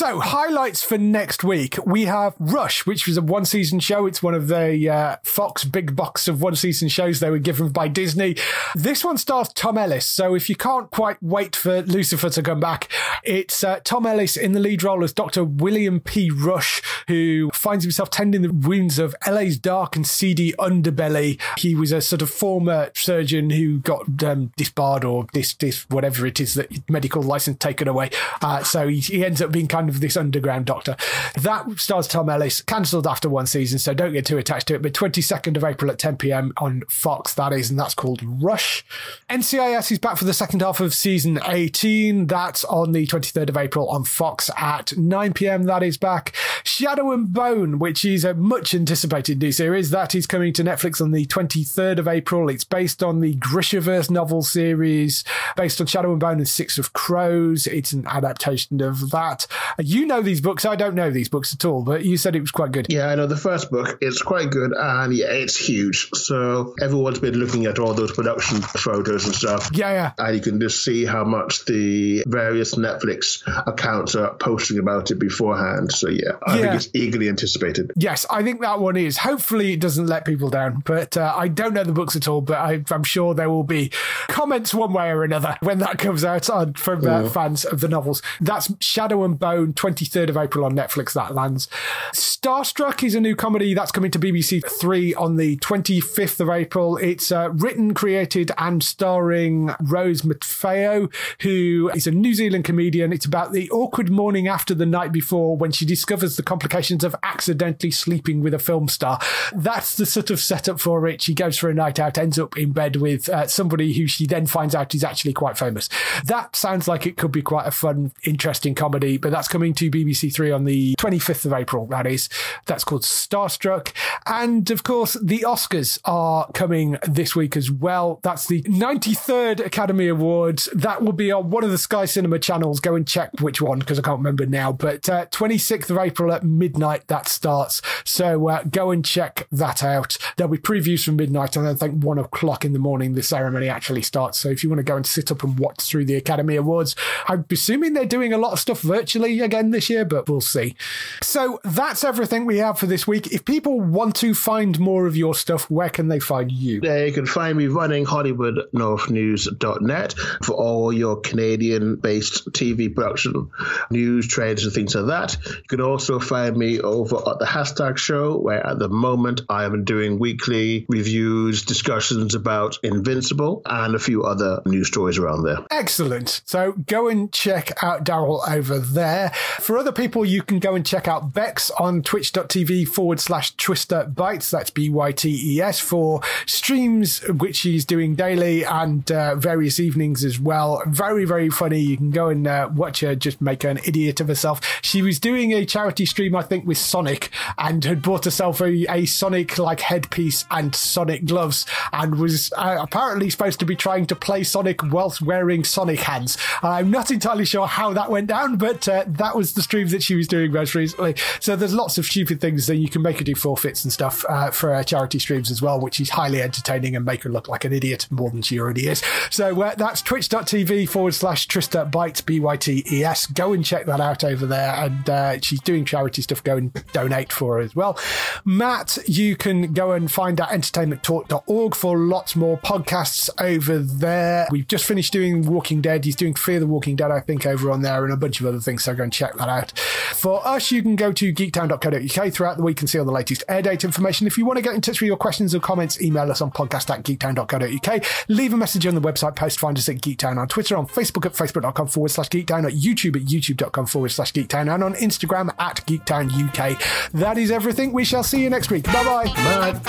[0.00, 1.76] So, highlights for next week.
[1.84, 4.06] We have Rush, which was a one season show.
[4.06, 7.68] It's one of the uh, Fox big box of one season shows they were given
[7.68, 8.34] by Disney.
[8.74, 10.06] This one stars Tom Ellis.
[10.06, 12.88] So, if you can't quite wait for Lucifer to come back,
[13.24, 15.44] it's uh, Tom Ellis in the lead role as Dr.
[15.44, 16.30] William P.
[16.30, 21.38] Rush, who finds himself tending the wounds of LA's dark and seedy underbelly.
[21.58, 26.24] He was a sort of former surgeon who got um, disbarred or dis, dis, whatever
[26.24, 28.08] it is that medical license taken away.
[28.40, 30.96] Uh, so he, he ends up being kind of this underground doctor.
[31.42, 34.82] That stars Tom Ellis, cancelled after one season, so don't get too attached to it.
[34.82, 38.84] But 22nd of April at 10 pm on Fox, that is, and that's called Rush.
[39.28, 42.26] NCIS is back for the second half of season 18.
[42.26, 45.64] That's on the 23rd of April on Fox at 9 pm.
[45.64, 46.34] That is back.
[46.64, 51.00] Shadow and Bone, which is a much anticipated new series, that is coming to Netflix
[51.00, 52.48] on the 23rd of April.
[52.48, 55.24] It's based on the Grishaverse novel series,
[55.56, 57.66] based on Shadow and Bone and Six of Crows.
[57.66, 59.46] It's an adaptation of that.
[59.82, 60.64] You know these books.
[60.64, 62.86] I don't know these books at all, but you said it was quite good.
[62.88, 63.98] Yeah, I know the first book.
[64.00, 66.10] It's quite good, and yeah, it's huge.
[66.14, 69.70] So everyone's been looking at all those production photos and stuff.
[69.72, 70.12] Yeah, yeah.
[70.18, 75.18] And you can just see how much the various Netflix accounts are posting about it
[75.18, 75.92] beforehand.
[75.92, 76.62] So yeah, I yeah.
[76.62, 77.92] think it's eagerly anticipated.
[77.96, 79.18] Yes, I think that one is.
[79.18, 80.82] Hopefully, it doesn't let people down.
[80.84, 82.40] But uh, I don't know the books at all.
[82.40, 83.90] But I, am sure there will be
[84.28, 87.88] comments one way or another when that comes out on, from uh, fans of the
[87.88, 88.22] novels.
[88.40, 91.68] That's Shadow and Bone Throne, 23rd of April on Netflix, that lands.
[92.12, 96.96] Starstruck is a new comedy that's coming to BBC Three on the 25th of April.
[96.96, 103.12] It's uh, written, created, and starring Rose Matafeo, who is a New Zealand comedian.
[103.12, 107.14] It's about the awkward morning after the night before when she discovers the complications of
[107.22, 109.18] accidentally sleeping with a film star.
[109.52, 111.20] That's the sort of setup for it.
[111.22, 114.26] She goes for a night out, ends up in bed with uh, somebody who she
[114.26, 115.88] then finds out is actually quite famous.
[116.24, 119.90] That sounds like it could be quite a fun, interesting comedy, but that's coming to
[119.90, 122.28] BBC Three on the 25th of April, that is.
[122.66, 123.92] That's called Starstruck.
[124.26, 128.20] And of course, the Oscars are coming this week as well.
[128.22, 130.68] That's the 93rd Academy Awards.
[130.74, 132.80] That will be on one of the Sky Cinema channels.
[132.80, 134.72] Go and check which one because I can't remember now.
[134.72, 137.82] But uh, 26th of April at midnight, that starts.
[138.04, 140.16] So uh, go and check that out.
[140.36, 143.68] There'll be previews from midnight, and I think one o'clock in the morning the ceremony
[143.68, 144.38] actually starts.
[144.38, 146.94] So if you want to go and sit up and watch through the Academy Awards,
[147.26, 150.74] I'm assuming they're doing a lot of stuff virtually again this year, but we'll see.
[151.22, 153.32] So that's everything we have for this week.
[153.32, 156.80] If people want to find more of your stuff, where can they find you?
[156.80, 160.14] They can find me running HollywoodNorthNews.net
[160.44, 163.50] for all your Canadian based TV production
[163.90, 165.36] news, trends, and things like that.
[165.46, 169.64] You can also find me over at the Hashtag Show, where at the moment I
[169.64, 175.58] am doing weekly reviews, discussions about Invincible, and a few other news stories around there.
[175.70, 176.42] Excellent.
[176.44, 179.29] So go and check out Darryl over there.
[179.30, 184.10] For other people, you can go and check out Bex on twitch.tv forward slash Twister
[184.12, 184.50] Bytes.
[184.50, 189.78] That's B Y T E S for streams, which she's doing daily and uh, various
[189.80, 190.82] evenings as well.
[190.86, 191.80] Very, very funny.
[191.80, 194.60] You can go and uh, watch her just make an idiot of herself.
[194.82, 198.86] She was doing a charity stream, I think, with Sonic and had bought herself a,
[198.92, 204.06] a Sonic like headpiece and Sonic gloves and was uh, apparently supposed to be trying
[204.06, 206.36] to play Sonic whilst wearing Sonic hands.
[206.62, 210.02] I'm not entirely sure how that went down, but uh, that was the stream that
[210.02, 211.14] she was doing most recently.
[211.40, 214.24] So there's lots of stupid things that you can make her do forfeits and stuff
[214.28, 217.46] uh, for uh, charity streams as well, which is highly entertaining and make her look
[217.48, 219.02] like an idiot more than she already is.
[219.30, 223.26] So uh, that's twitch.tv forward slash Trista Bytes, B Y T E S.
[223.26, 224.74] Go and check that out over there.
[224.74, 226.42] And uh, she's doing charity stuff.
[226.42, 227.98] Go and donate for her as well.
[228.44, 234.48] Matt, you can go and find at entertainmenttalk.org for lots more podcasts over there.
[234.50, 236.04] We've just finished doing Walking Dead.
[236.04, 238.46] He's doing Fear the Walking Dead, I think, over on there and a bunch of
[238.46, 238.84] other things.
[238.84, 239.72] So go and check that out.
[240.14, 243.42] For us, you can go to geektown.co.uk throughout the week and see all the latest
[243.48, 244.28] air date information.
[244.28, 246.52] If you want to get in touch with your questions or comments, email us on
[246.52, 248.04] podcast at geektown.co.uk.
[248.28, 249.58] Leave a message on the website post.
[249.58, 253.16] Find us at Geektown on Twitter, on Facebook at facebook.com forward slash geektown, at YouTube
[253.16, 256.80] at youtube.com forward slash geektown, and on Instagram at geektown UK.
[257.12, 257.92] That is everything.
[257.92, 258.84] We shall see you next week.
[258.84, 259.80] Bye-bye.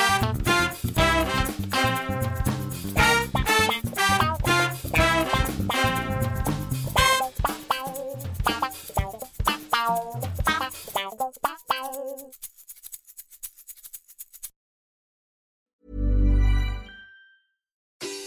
[0.95, 1.47] Bye.